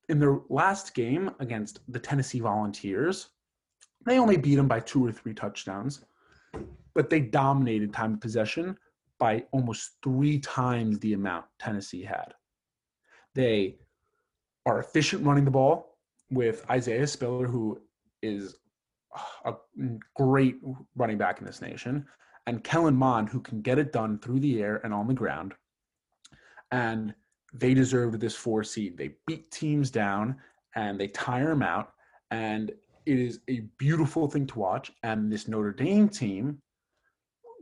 In 0.09 0.19
their 0.19 0.39
last 0.49 0.95
game 0.95 1.31
against 1.39 1.81
the 1.89 2.01
Tennessee 2.01 2.41
Volunteers, 2.41 3.29
they 4.07 4.19
only 4.19 4.37
beat 4.37 4.57
them 4.57 4.67
by 4.67 4.81
two 4.81 5.07
or 5.07 5.13
three 5.13 5.35
touchdowns, 5.35 6.05
but 6.95 7.11
they 7.11 7.21
dominated 7.21 7.93
time 7.93 8.15
of 8.15 8.21
possession 8.21 8.77
by 9.19 9.45
almost 9.53 9.93
three 10.03 10.39
times 10.41 10.99
the 10.99 11.13
amount 11.13 11.45
Tennessee 11.59 12.03
had. 12.03 12.35
They 13.35 13.77
are 14.67 14.81
efficient 14.81 15.25
running 15.25 15.45
the 15.45 15.51
ball 15.51 15.99
with 16.31 16.65
Isaiah 16.71 17.07
Spiller, 17.07 17.47
who 17.47 17.81
is 18.23 18.57
a 19.45 19.55
great 20.17 20.57
running 20.97 21.19
back 21.19 21.41
in 21.41 21.47
this 21.47 21.61
nation, 21.61 22.07
and 22.47 22.65
Kellen 22.65 22.97
Mond, 22.97 23.29
who 23.29 23.41
can 23.41 23.61
get 23.61 23.79
it 23.79 23.93
done 23.93 24.19
through 24.19 24.41
the 24.41 24.63
air 24.63 24.81
and 24.85 24.93
on 24.93 25.07
the 25.07 25.15
ground. 25.15 25.55
And 26.73 27.15
they 27.53 27.75
deserved 27.75 28.21
this 28.21 28.35
four 28.35 28.63
seed. 28.65 28.97
They 28.97 29.15
beat 29.27 29.51
teams 29.51 29.91
down 29.91 30.37
and 30.77 30.99
they 30.99 31.09
tire 31.09 31.49
them 31.49 31.63
out. 31.63 31.93
And 32.31 32.71
it 33.07 33.19
is 33.19 33.41
a 33.49 33.61
beautiful 33.79 34.29
thing 34.29 34.47
to 34.49 34.59
watch. 34.59 34.93
And 35.03 35.33
this 35.33 35.49
Notre 35.49 35.73
Dame 35.73 36.09
team, 36.09 36.61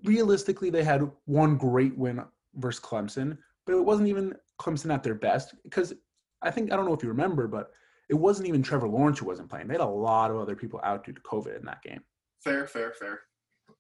realistically, 0.05 0.71
they 0.71 0.85
had 0.85 1.11
one 1.25 1.57
great 1.57 1.97
win 1.97 2.23
versus 2.57 2.83
Clemson, 2.83 3.39
but 3.67 3.75
it 3.75 3.85
wasn't 3.85 4.09
even 4.09 4.35
Clemson 4.61 4.93
at 4.93 5.03
their 5.03 5.15
best 5.15 5.55
because 5.65 5.95
I 6.43 6.51
think 6.51 6.73
I 6.73 6.77
don't 6.77 6.85
know 6.85 6.95
if 6.95 7.03
you 7.03 7.09
remember, 7.09 7.47
but 7.47 7.71
it 8.09 8.14
wasn't 8.14 8.49
even 8.49 8.62
Trevor 8.62 8.88
Lawrence 8.88 9.18
who 9.18 9.27
wasn't 9.27 9.51
playing. 9.51 9.68
They 9.68 9.75
had 9.75 9.81
a 9.81 9.87
lot 9.87 10.31
of 10.31 10.38
other 10.38 10.57
people 10.57 10.81
out 10.83 11.05
due 11.05 11.12
to 11.12 11.21
COVID 11.21 11.59
in 11.59 11.64
that 11.66 11.83
game. 11.83 12.01
Fair, 12.42 12.66
fair, 12.66 12.92
fair. 12.92 13.21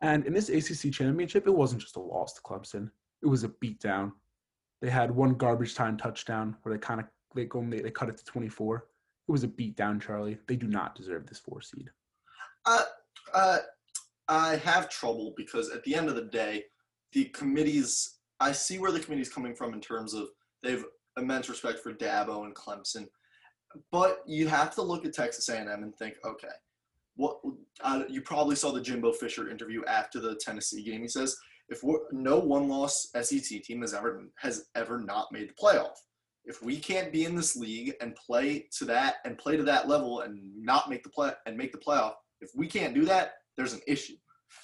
And 0.00 0.26
in 0.26 0.32
this 0.32 0.48
ACC 0.48 0.92
championship, 0.92 1.46
it 1.46 1.54
wasn't 1.54 1.80
just 1.80 1.96
a 1.96 2.00
loss 2.00 2.34
to 2.34 2.40
Clemson; 2.42 2.90
it 3.22 3.26
was 3.26 3.44
a 3.44 3.48
beatdown. 3.48 4.12
They 4.80 4.90
had 4.90 5.10
one 5.10 5.34
garbage 5.34 5.74
time 5.74 5.96
touchdown 5.96 6.56
where 6.62 6.74
they 6.74 6.78
kind 6.78 7.00
of 7.00 7.06
they 7.34 7.46
go 7.46 7.64
they, 7.68 7.80
they 7.80 7.90
cut 7.90 8.08
it 8.08 8.18
to 8.18 8.24
24. 8.24 8.86
It 9.28 9.32
was 9.32 9.44
a 9.44 9.48
beatdown, 9.48 10.00
Charlie. 10.00 10.38
They 10.46 10.56
do 10.56 10.68
not 10.68 10.94
deserve 10.94 11.26
this 11.26 11.38
four 11.38 11.60
seed. 11.60 11.90
Uh, 12.64 12.84
uh, 13.34 13.58
I 14.28 14.56
have 14.56 14.88
trouble 14.88 15.34
because 15.36 15.70
at 15.70 15.82
the 15.84 15.94
end 15.94 16.08
of 16.08 16.14
the 16.14 16.22
day, 16.22 16.64
the 17.12 17.24
committees. 17.26 18.16
I 18.40 18.52
see 18.52 18.78
where 18.78 18.92
the 18.92 19.00
committee's 19.00 19.28
coming 19.28 19.54
from 19.54 19.74
in 19.74 19.80
terms 19.80 20.14
of 20.14 20.28
they've 20.62 20.84
immense 21.16 21.48
respect 21.48 21.80
for 21.80 21.92
Dabo 21.92 22.44
and 22.44 22.54
Clemson, 22.54 23.08
but 23.90 24.22
you 24.26 24.48
have 24.48 24.74
to 24.74 24.82
look 24.82 25.04
at 25.04 25.14
Texas 25.14 25.48
A&M 25.48 25.68
and 25.68 25.94
think, 25.96 26.16
okay, 26.24 26.48
what? 27.16 27.40
Uh, 27.82 28.04
you 28.08 28.22
probably 28.22 28.56
saw 28.56 28.70
the 28.70 28.80
Jimbo 28.80 29.12
Fisher 29.12 29.50
interview 29.50 29.84
after 29.86 30.20
the 30.20 30.36
Tennessee 30.36 30.82
game. 30.82 31.02
He 31.02 31.08
says, 31.08 31.36
if 31.68 31.82
no 32.12 32.38
one-loss 32.38 33.08
SEC 33.20 33.62
team 33.62 33.82
has 33.82 33.92
ever 33.92 34.22
has 34.38 34.66
ever 34.74 34.98
not 34.98 35.30
made 35.32 35.48
the 35.48 35.54
playoff. 35.54 35.96
If 36.44 36.62
we 36.62 36.78
can't 36.78 37.12
be 37.12 37.24
in 37.24 37.34
this 37.34 37.56
league 37.56 37.92
and 38.00 38.14
play 38.14 38.68
to 38.78 38.86
that 38.86 39.16
and 39.24 39.36
play 39.36 39.56
to 39.56 39.62
that 39.64 39.86
level 39.86 40.20
and 40.20 40.40
not 40.56 40.88
make 40.88 41.02
the 41.02 41.10
play 41.10 41.32
and 41.44 41.58
make 41.58 41.72
the 41.72 41.78
playoff, 41.78 42.14
if 42.40 42.50
we 42.56 42.66
can't 42.66 42.94
do 42.94 43.04
that, 43.04 43.32
there's 43.56 43.74
an 43.74 43.82
issue. 43.86 44.14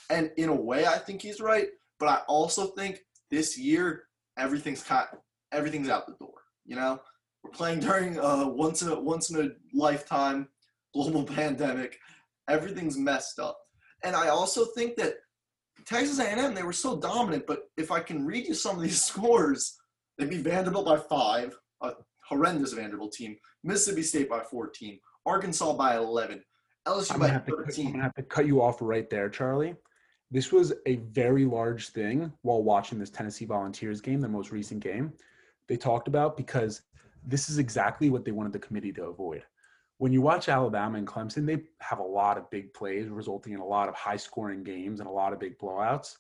And 0.09 0.31
in 0.39 0.49
a 0.49 0.55
way, 0.55 0.87
I 0.87 0.97
think 0.97 1.21
he's 1.21 1.41
right. 1.41 1.69
But 1.99 2.09
I 2.09 2.23
also 2.27 2.69
think 2.69 3.01
this 3.31 3.59
year 3.59 4.05
everything's 4.39 4.83
kind, 4.83 5.09
everything's 5.53 5.91
out 5.91 6.07
the 6.07 6.15
door. 6.15 6.35
You 6.65 6.77
know, 6.77 7.01
we're 7.45 7.51
playing 7.51 7.81
during 7.81 8.19
a 8.19 8.49
once 8.49 8.83
in 8.83 8.89
a 8.89 8.99
once 8.99 9.31
in 9.31 9.41
a 9.45 9.77
lifetime 9.77 10.49
global 10.95 11.25
pandemic. 11.37 11.99
Everything's 12.49 12.97
messed 12.97 13.39
up. 13.39 13.59
And 14.03 14.17
I 14.17 14.29
also 14.29 14.65
think 14.67 14.97
that 14.97 15.15
Texas 15.87 16.19
A&M 16.19 16.55
they 16.55 16.63
were 16.63 16.73
so 16.73 16.99
dominant. 16.99 17.47
But 17.47 17.65
if 17.77 17.91
I 17.91 18.01
can 18.01 18.27
read 18.27 18.47
you 18.47 18.55
some 18.55 18.77
of 18.77 18.83
these 18.83 19.03
scores, 19.11 19.77
they 20.19 20.27
beat 20.27 20.41
Vanderbilt 20.41 20.87
by 20.87 20.97
five, 20.97 21.57
a 21.83 21.93
horrendous 22.29 22.73
Vanderbilt 22.73 23.13
team. 23.13 23.37
Mississippi 23.63 24.03
State 24.03 24.29
by 24.29 24.41
14, 24.41 24.99
Arkansas 25.27 25.73
by 25.75 25.97
11, 25.97 26.43
LSU 26.87 27.13
I'm 27.15 27.21
by 27.21 27.27
gonna, 27.27 27.33
have 27.33 27.47
to, 27.47 27.57
cut- 27.57 27.79
I'm 27.79 27.93
gonna 27.93 28.03
have 28.03 28.15
to 28.15 28.23
cut 28.23 28.47
you 28.47 28.63
off 28.63 28.79
right 28.81 29.09
there, 29.09 29.29
Charlie. 29.29 29.75
This 30.31 30.53
was 30.53 30.73
a 30.87 30.97
very 30.97 31.45
large 31.45 31.91
thing 31.91 32.33
while 32.43 32.63
watching 32.63 32.99
this 32.99 33.11
Tennessee 33.11 33.45
Volunteers 33.45 34.01
game, 34.01 34.21
the 34.21 34.29
most 34.29 34.51
recent 34.51 34.83
game. 34.83 35.13
They 35.69 35.77
talked 35.77 36.09
about 36.09 36.37
because 36.37 36.83
this 37.27 37.49
is 37.49 37.59
exactly 37.59 38.11
what 38.11 38.25
they 38.25 38.33
wanted 38.33 38.53
the 38.53 38.59
committee 38.59 38.93
to 38.93 39.05
avoid. 39.05 39.43
When 39.99 40.13
you 40.13 40.21
watch 40.21 40.49
Alabama 40.49 40.99
and 40.99 41.07
Clemson, 41.07 41.47
they 41.47 41.63
have 41.81 41.99
a 41.99 42.03
lot 42.03 42.37
of 42.37 42.51
big 42.51 42.75
plays, 42.75 43.09
resulting 43.09 43.53
in 43.53 43.61
a 43.61 43.67
lot 43.67 43.89
of 43.89 43.95
high 43.95 44.17
scoring 44.17 44.65
games 44.65 45.01
and 45.01 45.09
a 45.09 45.13
lot 45.13 45.33
of 45.33 45.41
big 45.41 45.59
blowouts. 45.59 46.17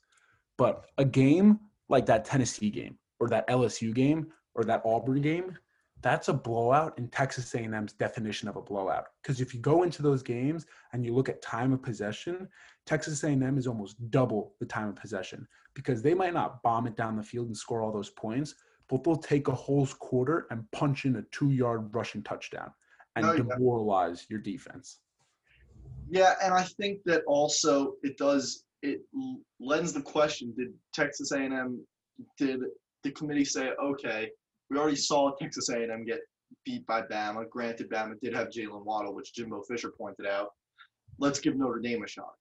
But 0.56 0.86
a 0.98 1.04
game 1.04 1.60
like 1.88 2.06
that 2.06 2.24
Tennessee 2.24 2.70
game 2.70 2.98
or 3.18 3.28
that 3.28 3.48
LSU 3.48 3.92
game 3.92 4.28
or 4.54 4.64
that 4.64 4.82
Auburn 4.84 5.20
game, 5.20 5.58
that's 6.02 6.28
a 6.28 6.34
blowout 6.34 6.96
in 6.98 7.08
Texas 7.08 7.54
A&M's 7.54 7.94
definition 7.94 8.48
of 8.48 8.56
a 8.56 8.62
blowout. 8.62 9.06
Because 9.22 9.40
if 9.40 9.54
you 9.54 9.60
go 9.60 9.82
into 9.82 10.02
those 10.02 10.22
games 10.22 10.66
and 10.92 11.04
you 11.04 11.14
look 11.14 11.28
at 11.28 11.42
time 11.42 11.72
of 11.72 11.82
possession, 11.82 12.48
Texas 12.86 13.24
A&M 13.24 13.58
is 13.58 13.66
almost 13.66 14.10
double 14.10 14.54
the 14.60 14.66
time 14.66 14.88
of 14.88 14.96
possession 14.96 15.48
because 15.74 16.02
they 16.02 16.14
might 16.14 16.34
not 16.34 16.62
bomb 16.62 16.86
it 16.86 16.96
down 16.96 17.16
the 17.16 17.22
field 17.22 17.46
and 17.46 17.56
score 17.56 17.82
all 17.82 17.90
those 17.90 18.10
points, 18.10 18.54
but 18.88 19.02
they'll 19.02 19.16
take 19.16 19.48
a 19.48 19.54
whole 19.54 19.86
quarter 19.86 20.46
and 20.50 20.70
punch 20.72 21.04
in 21.04 21.16
a 21.16 21.22
two-yard 21.32 21.94
rushing 21.94 22.22
touchdown 22.22 22.70
and 23.16 23.26
No, 23.26 23.32
yeah. 23.32 23.42
demoralize 23.42 24.26
your 24.28 24.40
defense. 24.40 24.98
Yeah, 26.10 26.34
and 26.42 26.52
I 26.52 26.64
think 26.64 27.00
that 27.04 27.22
also 27.26 27.94
it 28.02 28.18
does 28.18 28.64
it 28.82 29.00
lends 29.60 29.92
the 29.92 30.02
question: 30.02 30.52
Did 30.56 30.68
Texas 30.92 31.32
A&M 31.32 31.84
did 32.38 32.60
the 33.02 33.10
committee 33.12 33.44
say, 33.44 33.70
okay, 33.82 34.30
we 34.70 34.78
already 34.78 34.96
saw 34.96 35.34
Texas 35.36 35.68
A&M 35.68 36.04
get 36.04 36.20
beat 36.64 36.86
by 36.86 37.02
Bama. 37.02 37.48
Granted, 37.48 37.90
Bama 37.90 38.18
did 38.20 38.34
have 38.34 38.48
Jaylen 38.48 38.84
Waddle, 38.84 39.14
which 39.14 39.34
Jimbo 39.34 39.62
Fisher 39.62 39.92
pointed 39.96 40.26
out. 40.26 40.48
Let's 41.18 41.38
give 41.38 41.56
Notre 41.56 41.80
Dame 41.80 42.02
a 42.02 42.08
shot. 42.08 42.32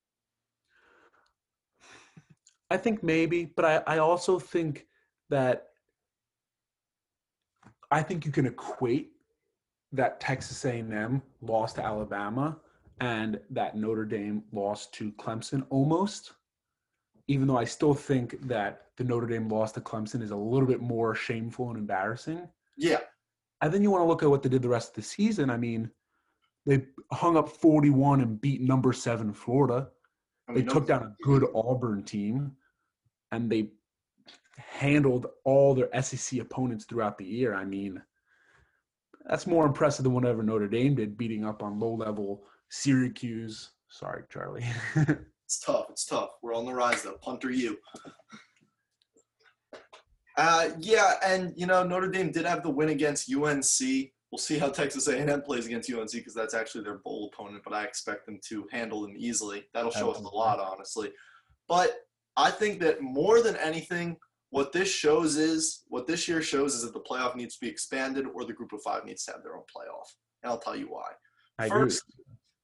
I 2.70 2.78
think 2.78 3.04
maybe, 3.04 3.46
but 3.56 3.66
I, 3.66 3.96
I 3.96 3.98
also 4.00 4.40
think 4.40 4.88
that 5.30 5.68
I 7.94 8.02
think 8.02 8.26
you 8.26 8.32
can 8.32 8.48
equate 8.48 9.12
that 9.92 10.20
Texas 10.20 10.66
A&M 10.66 11.22
lost 11.42 11.76
to 11.76 11.86
Alabama 11.86 12.58
and 13.00 13.40
that 13.52 13.78
Notre 13.78 14.06
Dame 14.06 14.44
lost 14.52 14.94
to 14.96 15.12
Clemson 15.14 15.64
almost. 15.70 16.34
Even 17.28 17.48
though 17.48 17.58
I 17.58 17.66
still 17.66 17.94
think 17.94 18.42
that 18.48 18.88
the 18.98 19.04
Notre 19.04 19.28
Dame 19.28 19.48
loss 19.48 19.72
to 19.74 19.82
Clemson 19.82 20.24
is 20.24 20.32
a 20.32 20.36
little 20.36 20.68
bit 20.68 20.82
more 20.82 21.14
shameful 21.14 21.70
and 21.70 21.78
embarrassing. 21.78 22.50
Yeah, 22.78 23.02
And 23.62 23.72
then 23.72 23.84
you 23.84 23.92
want 23.92 24.02
to 24.02 24.08
look 24.08 24.24
at 24.24 24.30
what 24.30 24.42
they 24.42 24.50
did 24.50 24.64
the 24.64 24.70
rest 24.70 24.90
of 24.90 24.96
the 24.96 25.04
season. 25.04 25.52
I 25.52 25.58
mean, 25.58 25.92
they 26.66 26.86
hung 27.12 27.38
up 27.38 27.48
41 27.48 28.22
and 28.22 28.42
beat 28.42 28.62
number 28.62 28.92
seven 28.92 29.32
Florida. 29.34 29.90
I 30.50 30.54
They 30.54 30.62
mean, 30.62 30.70
took 30.70 30.88
down 30.88 31.04
a 31.04 31.16
good 31.24 31.46
Auburn 31.54 32.04
team, 32.04 32.54
and 33.32 33.52
they 33.52 33.70
handled 34.58 35.28
all 35.44 35.74
their 35.74 35.90
SEC 36.02 36.40
opponents 36.40 36.86
throughout 36.86 37.18
the 37.18 37.26
year. 37.26 37.54
I 37.56 37.66
mean, 37.66 38.02
that's 39.26 39.48
more 39.48 39.66
impressive 39.66 40.04
than 40.04 40.14
whatever 40.14 40.44
Notre 40.44 40.68
Dame 40.68 40.96
did, 40.96 41.18
beating 41.18 41.46
up 41.46 41.64
on 41.64 41.80
low-level 41.80 42.44
Syracuse. 42.70 43.72
Sorry, 43.90 44.24
Charlie. 44.30 44.66
It's 45.54 45.60
tough. 45.60 45.86
It's 45.92 46.06
tough. 46.06 46.30
We're 46.42 46.56
on 46.56 46.66
the 46.66 46.74
rise 46.74 47.04
though. 47.04 47.18
Punter 47.22 47.52
you. 47.52 47.78
Uh, 50.36 50.70
yeah, 50.80 51.14
and 51.24 51.54
you 51.56 51.68
know 51.68 51.84
Notre 51.84 52.10
Dame 52.10 52.32
did 52.32 52.46
have 52.46 52.64
the 52.64 52.72
win 52.72 52.90
against 52.90 53.32
UNC. 53.32 53.64
We'll 54.32 54.40
see 54.40 54.58
how 54.58 54.70
Texas 54.70 55.08
A&M 55.08 55.44
plays 55.44 55.68
against 55.68 55.94
UNC 55.94 56.12
because 56.12 56.34
that's 56.34 56.56
actually 56.56 56.84
their 56.84 56.98
bowl 56.98 57.30
opponent. 57.32 57.62
But 57.64 57.74
I 57.74 57.84
expect 57.84 58.26
them 58.26 58.40
to 58.50 58.68
handle 58.72 59.02
them 59.04 59.14
easily. 59.16 59.66
That'll 59.76 59.92
show 59.92 60.10
us 60.10 60.18
a 60.18 60.22
lot, 60.22 60.60
honestly. 60.60 61.12
But 61.68 61.98
I 62.36 62.50
think 62.50 62.80
that 62.80 63.04
more 63.04 63.44
than 63.44 63.56
anything, 63.58 64.18
what 64.54 64.72
this 64.72 64.88
shows 64.88 65.36
is 65.36 65.82
what 65.88 66.06
this 66.06 66.28
year 66.28 66.40
shows 66.40 66.76
is 66.76 66.84
that 66.84 66.94
the 66.94 67.00
playoff 67.00 67.36
needs 67.36 67.56
to 67.56 67.62
be 67.62 67.68
expanded, 67.68 68.28
or 68.36 68.46
the 68.46 68.54
group 68.54 68.72
of 68.72 68.84
five 68.84 69.04
needs 69.04 69.26
to 69.26 69.32
have 69.32 69.42
their 69.42 69.56
own 69.56 69.64
playoff. 69.64 70.06
And 70.44 70.52
I'll 70.52 70.60
tell 70.60 70.76
you 70.76 70.86
why. 70.86 71.08
I 71.58 71.66
agree. 71.66 71.82
First, 71.82 72.04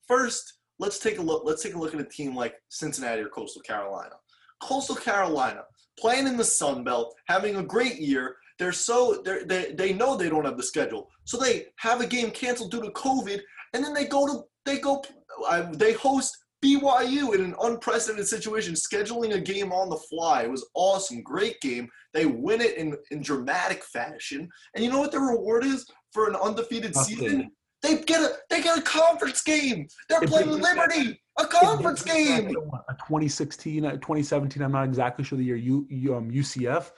first, 0.08 0.54
let's 0.78 1.00
take 1.00 1.18
a 1.18 1.22
look. 1.22 1.42
Let's 1.46 1.64
take 1.64 1.74
a 1.74 1.80
look 1.80 1.96
at 1.96 2.00
a 2.00 2.06
team 2.06 2.36
like 2.36 2.54
Cincinnati 2.70 3.24
or 3.24 3.30
Coastal 3.30 3.64
Carolina. 3.64 4.14
Coastal 4.62 4.98
Carolina 4.98 5.64
playing 5.98 6.28
in 6.28 6.38
the 6.38 6.44
Sun 6.44 6.84
Belt, 6.84 7.16
having 7.28 7.56
a 7.56 7.64
great 7.64 7.98
year. 7.98 8.36
They're 8.60 8.72
so 8.72 9.24
they're, 9.26 9.44
they 9.46 9.72
they 9.72 9.92
know 9.92 10.16
they 10.16 10.30
don't 10.30 10.46
have 10.46 10.58
the 10.58 10.64
schedule, 10.64 11.10
so 11.24 11.38
they 11.38 11.66
have 11.78 12.02
a 12.02 12.08
game 12.08 12.30
canceled 12.30 12.70
due 12.70 12.84
to 12.84 12.92
COVID, 12.92 13.40
and 13.74 13.84
then 13.84 13.96
they 13.96 14.06
go 14.06 14.28
to 14.28 14.44
they 14.64 14.78
go 14.78 15.04
uh, 15.50 15.72
they 15.72 15.94
host 15.94 16.38
BYU 16.64 17.34
in 17.36 17.42
an 17.42 17.56
unprecedented 17.62 18.28
situation, 18.28 18.74
scheduling 18.74 19.34
a 19.34 19.40
game 19.40 19.72
on 19.72 19.90
the 19.90 19.96
fly. 19.98 20.44
It 20.44 20.52
was 20.52 20.68
awesome, 20.74 21.22
great 21.22 21.60
game. 21.62 21.90
They 22.14 22.26
win 22.26 22.60
it 22.62 22.76
in 22.78 22.98
in 23.12 23.22
dramatic 23.22 23.84
fashion, 23.84 24.50
and 24.76 24.84
you 24.84 24.90
know 24.92 25.00
what 25.00 25.12
the 25.12 25.20
reward 25.20 25.64
is 25.64 25.86
for 26.12 26.28
an 26.30 26.36
undefeated 26.36 26.96
season? 26.96 27.52
They 27.82 28.00
get 28.02 28.20
a 28.22 28.34
they 28.50 28.62
get 28.62 28.78
a 28.78 28.82
conference 28.82 29.42
game. 29.42 29.88
They're 30.10 30.22
It 30.24 30.30
playing 30.30 30.60
back- 30.62 30.76
Liberty, 30.76 31.22
a 31.38 31.46
conference 31.46 32.04
brings 32.04 32.28
us 32.30 32.36
back 32.36 32.42
game. 32.46 32.54
to 32.56 32.60
what, 32.62 32.84
A 32.90 32.94
2016, 32.96 33.86
uh, 33.86 33.92
2017, 33.94 34.62
I'm 34.62 34.72
not 34.74 34.84
exactly 34.84 35.24
sure 35.24 35.38
the 35.38 35.46
year, 35.46 35.56
U, 35.56 35.88
U- 35.90 36.16
um, 36.16 36.30
UCF. 36.30 36.92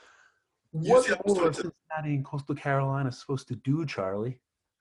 What 0.72 1.06
UCF 1.06 1.54
Cincinnati 1.54 2.14
and 2.16 2.24
Coastal 2.24 2.56
Carolina 2.56 3.10
is 3.10 3.20
supposed 3.20 3.46
to 3.48 3.54
do, 3.56 3.86
Charlie? 3.86 4.40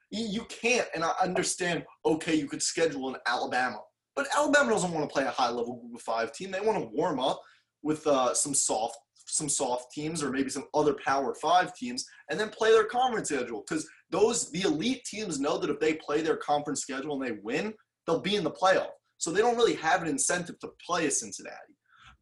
You 0.09 0.25
you 0.25 0.45
can't, 0.45 0.87
and 0.95 1.03
I 1.03 1.11
understand. 1.21 1.85
Okay, 2.03 2.33
you 2.35 2.47
could 2.47 2.63
schedule 2.63 3.09
an 3.13 3.17
Alabama, 3.27 3.79
but 4.15 4.27
Alabama 4.35 4.71
doesn't 4.71 4.91
want 4.91 5.07
to 5.07 5.13
play 5.13 5.23
a 5.23 5.29
high 5.29 5.49
level 5.49 5.77
group 5.77 5.95
of 5.95 6.01
five 6.01 6.33
team. 6.33 6.51
They 6.51 6.59
want 6.59 6.79
to 6.79 6.89
warm 6.95 7.19
up 7.19 7.41
with 7.83 8.05
uh, 8.07 8.33
some 8.33 8.53
soft 8.53 8.97
some 9.27 9.47
soft 9.47 9.93
teams 9.93 10.21
or 10.21 10.29
maybe 10.29 10.49
some 10.49 10.65
other 10.73 10.95
power 11.05 11.33
five 11.35 11.73
teams, 11.75 12.05
and 12.29 12.39
then 12.39 12.49
play 12.49 12.71
their 12.71 12.83
conference 12.83 13.29
schedule. 13.29 13.63
Because 13.67 13.87
those 14.09 14.51
the 14.51 14.61
elite 14.61 15.05
teams 15.05 15.39
know 15.39 15.57
that 15.57 15.69
if 15.69 15.79
they 15.79 15.93
play 15.93 16.21
their 16.21 16.37
conference 16.37 16.81
schedule 16.81 17.21
and 17.21 17.23
they 17.23 17.39
win, 17.41 17.73
they'll 18.05 18.19
be 18.19 18.35
in 18.35 18.43
the 18.43 18.51
playoff. 18.51 18.89
So 19.17 19.31
they 19.31 19.41
don't 19.41 19.55
really 19.55 19.75
have 19.75 20.01
an 20.01 20.07
incentive 20.07 20.59
to 20.59 20.69
play 20.85 21.05
a 21.05 21.11
Cincinnati. 21.11 21.75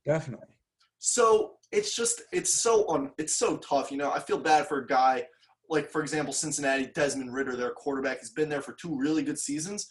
Definitely. 0.06 0.56
So 1.00 1.54
it's 1.72 1.96
just 1.96 2.22
it's 2.32 2.54
so 2.54 2.88
un, 2.90 3.12
it's 3.18 3.36
so 3.36 3.58
tough. 3.58 3.92
You 3.92 3.98
know, 3.98 4.12
I 4.12 4.20
feel 4.20 4.38
bad 4.38 4.68
for 4.68 4.80
a 4.80 4.88
guy 4.88 5.26
like, 5.70 5.90
for 5.90 6.02
example, 6.02 6.34
Cincinnati, 6.34 6.88
Desmond 6.88 7.34
Ridder, 7.34 7.56
their 7.56 7.72
quarterback, 7.72 8.20
has 8.20 8.32
been 8.32 8.50
there 8.50 8.62
for 8.62 8.74
two 8.74 8.98
really 8.98 9.22
good 9.22 9.38
seasons. 9.38 9.88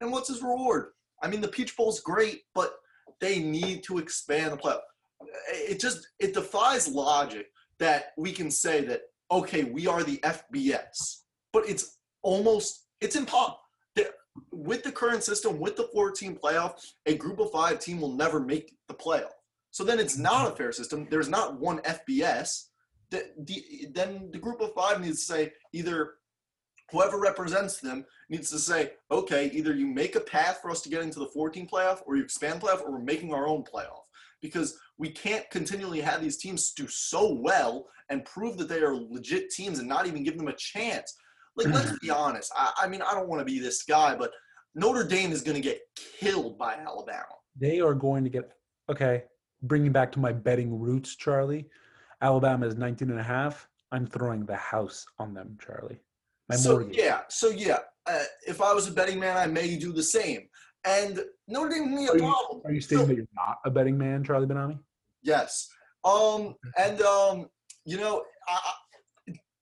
And 0.00 0.12
what's 0.12 0.28
his 0.28 0.42
reward? 0.42 0.88
I 1.22 1.28
mean, 1.28 1.40
the 1.40 1.48
Peach 1.48 1.76
Bowl's 1.76 2.00
great, 2.00 2.42
but 2.54 2.74
they 3.20 3.38
need 3.38 3.82
to 3.84 3.98
expand 3.98 4.52
the 4.52 4.56
playoff. 4.56 4.80
It 5.48 5.80
just 5.80 6.06
it 6.18 6.34
defies 6.34 6.88
logic 6.88 7.46
that 7.78 8.12
we 8.16 8.32
can 8.32 8.50
say 8.50 8.84
that 8.84 9.02
okay, 9.30 9.64
we 9.64 9.86
are 9.86 10.02
the 10.02 10.18
FBS, 10.18 11.22
but 11.52 11.68
it's 11.68 11.98
almost 12.22 12.86
it's 13.00 13.16
impossible. 13.16 13.58
With 14.50 14.82
the 14.82 14.92
current 14.92 15.22
system, 15.22 15.58
with 15.58 15.76
the 15.76 15.90
four-team 15.92 16.38
playoff, 16.42 16.80
a 17.04 17.14
group 17.16 17.38
of 17.38 17.50
five 17.50 17.80
team 17.80 18.00
will 18.00 18.14
never 18.14 18.40
make 18.40 18.74
the 18.88 18.94
playoff. 18.94 19.32
So 19.72 19.84
then 19.84 19.98
it's 19.98 20.16
not 20.16 20.46
a 20.46 20.48
mm-hmm. 20.48 20.56
fair 20.56 20.72
system. 20.72 21.06
There's 21.10 21.28
not 21.28 21.60
one 21.60 21.80
FBS. 21.80 22.68
The, 23.10 23.26
the, 23.38 23.88
then 23.92 24.30
the 24.32 24.38
group 24.38 24.62
of 24.62 24.72
five 24.72 25.02
needs 25.02 25.26
to 25.26 25.32
say 25.32 25.52
either 25.74 26.14
whoever 26.92 27.18
represents 27.18 27.80
them 27.80 28.04
needs 28.28 28.50
to 28.50 28.58
say, 28.58 28.92
okay, 29.10 29.50
either 29.52 29.74
you 29.74 29.86
make 29.86 30.14
a 30.14 30.20
path 30.20 30.58
for 30.60 30.70
us 30.70 30.82
to 30.82 30.88
get 30.88 31.02
into 31.02 31.18
the 31.18 31.26
14 31.26 31.66
playoff 31.66 32.00
or 32.06 32.16
you 32.16 32.22
expand 32.22 32.60
playoff 32.60 32.82
or 32.82 32.92
we're 32.92 32.98
making 33.00 33.32
our 33.32 33.48
own 33.48 33.64
playoff. 33.64 34.02
Because 34.40 34.78
we 34.98 35.08
can't 35.08 35.48
continually 35.50 36.00
have 36.00 36.20
these 36.20 36.36
teams 36.36 36.72
do 36.72 36.86
so 36.88 37.32
well 37.32 37.86
and 38.10 38.24
prove 38.24 38.58
that 38.58 38.68
they 38.68 38.82
are 38.82 38.94
legit 38.94 39.50
teams 39.50 39.78
and 39.78 39.88
not 39.88 40.06
even 40.06 40.24
give 40.24 40.36
them 40.36 40.48
a 40.48 40.52
chance. 40.52 41.16
Like, 41.56 41.68
let's 41.68 41.98
be 42.02 42.10
honest. 42.10 42.52
I, 42.54 42.72
I 42.82 42.88
mean, 42.88 43.02
I 43.02 43.14
don't 43.14 43.28
want 43.28 43.40
to 43.40 43.44
be 43.44 43.58
this 43.58 43.84
guy, 43.84 44.14
but 44.14 44.32
Notre 44.74 45.04
Dame 45.04 45.32
is 45.32 45.42
going 45.42 45.54
to 45.54 45.60
get 45.60 45.80
killed 45.96 46.58
by 46.58 46.74
Alabama. 46.74 47.24
They 47.58 47.80
are 47.80 47.94
going 47.94 48.24
to 48.24 48.30
get, 48.30 48.50
okay, 48.90 49.24
bringing 49.62 49.92
back 49.92 50.10
to 50.12 50.18
my 50.18 50.32
betting 50.32 50.78
roots, 50.78 51.16
Charlie. 51.16 51.68
Alabama 52.20 52.66
is 52.66 52.76
19 52.76 53.10
and 53.10 53.20
a 53.20 53.24
half. 53.24 53.68
I'm 53.92 54.06
throwing 54.06 54.46
the 54.46 54.56
house 54.56 55.04
on 55.18 55.34
them, 55.34 55.58
Charlie. 55.62 56.00
My 56.48 56.56
so 56.56 56.72
mortgage. 56.72 56.96
yeah, 56.96 57.20
so 57.28 57.50
yeah, 57.50 57.78
uh, 58.06 58.24
if 58.46 58.60
I 58.60 58.72
was 58.72 58.88
a 58.88 58.92
betting 58.92 59.20
man, 59.20 59.36
I 59.36 59.46
may 59.46 59.76
do 59.76 59.92
the 59.92 60.02
same. 60.02 60.48
And 60.84 61.20
Notre 61.46 61.68
Dame 61.68 61.94
me 61.94 62.06
a 62.06 62.12
are 62.12 62.18
problem. 62.18 62.62
You, 62.64 62.70
are 62.70 62.72
you 62.72 62.80
stating 62.80 63.04
so, 63.04 63.08
that 63.08 63.16
you're 63.16 63.26
not 63.34 63.58
a 63.64 63.70
betting 63.70 63.96
man, 63.96 64.24
Charlie 64.24 64.46
Benami? 64.46 64.78
Yes. 65.22 65.68
Um, 66.04 66.56
and 66.76 67.00
um, 67.02 67.48
you 67.84 67.96
know, 67.96 68.24
I, 68.48 68.72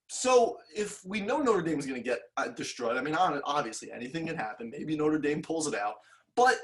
so 0.09 0.57
if 0.75 1.01
we 1.05 1.21
know 1.21 1.39
Notre 1.39 1.63
Dame 1.63 1.79
is 1.79 1.87
going 1.87 2.03
to 2.03 2.09
get 2.09 2.21
uh, 2.37 2.49
destroyed, 2.49 2.97
I 2.97 3.03
mean, 3.03 3.15
obviously 3.15 3.93
anything 3.93 4.27
can 4.27 4.37
happen. 4.37 4.71
Maybe 4.71 4.97
Notre 4.97 5.19
Dame 5.19 5.43
pulls 5.43 5.67
it 5.67 5.75
out, 5.75 5.95
but 6.35 6.57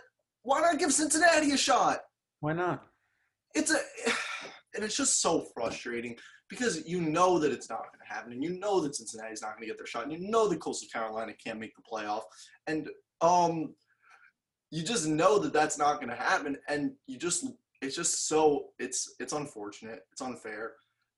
why 0.43 0.61
not 0.61 0.79
give 0.79 0.93
Cincinnati 0.93 1.53
a 1.53 1.57
shot? 1.57 2.01
Why 2.41 2.55
not? 2.55 2.85
It's 3.55 3.71
a, 3.71 3.77
and 4.75 4.85
it's 4.85 4.97
just 4.97 5.21
so 5.21 5.47
frustrating 5.55 6.17
because 6.49 6.87
you 6.87 7.01
know 7.01 7.39
that 7.39 7.53
it's 7.53 7.69
not 7.69 7.93
going 7.93 8.07
to 8.07 8.15
happen, 8.15 8.33
and 8.33 8.43
you 8.43 8.59
know 8.59 8.81
that 8.81 8.95
Cincinnati's 8.95 9.43
not 9.43 9.53
going 9.57 9.63
to 9.63 9.67
get 9.67 9.79
their 9.79 9.87
shot, 9.87 10.05
and 10.05 10.13
you 10.13 10.31
know 10.31 10.49
that 10.49 10.61
Coastal 10.61 10.89
Carolina 10.93 11.33
can't 11.35 11.59
make 11.59 11.75
the 11.75 11.83
playoff, 11.83 12.23
and 12.67 12.89
um, 13.21 13.75
you 14.71 14.83
just 14.83 15.07
know 15.07 15.39
that 15.39 15.53
that's 15.53 15.79
not 15.79 15.97
going 15.97 16.11
to 16.11 16.17
happen, 16.17 16.57
and 16.69 16.93
you 17.07 17.19
just 17.19 17.47
it's 17.83 17.97
just 17.97 18.29
so 18.29 18.69
it's 18.79 19.15
it's 19.19 19.33
unfortunate, 19.33 20.01
it's 20.13 20.23
unfair, 20.23 20.75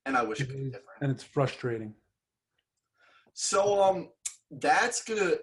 and 0.06 0.16
I 0.16 0.22
wish 0.22 0.40
it, 0.40 0.44
it 0.44 0.46
could 0.48 0.56
be 0.56 0.64
different, 0.64 1.02
and 1.02 1.10
it's 1.10 1.24
frustrating. 1.24 1.94
So 3.34 3.82
um, 3.82 4.08
that's 4.50 5.04
gonna 5.04 5.34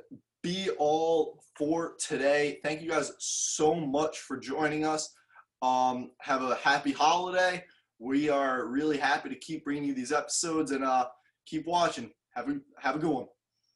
be 0.42 0.70
all 0.78 1.42
for 1.58 1.96
today. 2.00 2.60
Thank 2.64 2.82
you 2.82 2.90
guys 2.90 3.12
so 3.20 3.76
much 3.76 4.20
for 4.20 4.38
joining 4.38 4.86
us. 4.86 5.14
Um, 5.62 6.12
have 6.20 6.44
a 6.44 6.56
happy 6.56 6.92
holiday 6.92 7.64
we 8.00 8.30
are 8.30 8.66
really 8.66 8.98
happy 8.98 9.30
to 9.30 9.36
keep 9.36 9.64
bringing 9.64 9.86
you 9.86 9.94
these 9.94 10.12
episodes 10.12 10.72
and 10.72 10.84
uh, 10.84 11.08
keep 11.46 11.66
watching. 11.66 12.12
Have 12.36 12.50
a 12.50 12.60
have 12.80 12.96
a 12.96 13.00
good 13.00 13.10
one. 13.10 13.26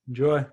Enjoy. 0.07 0.45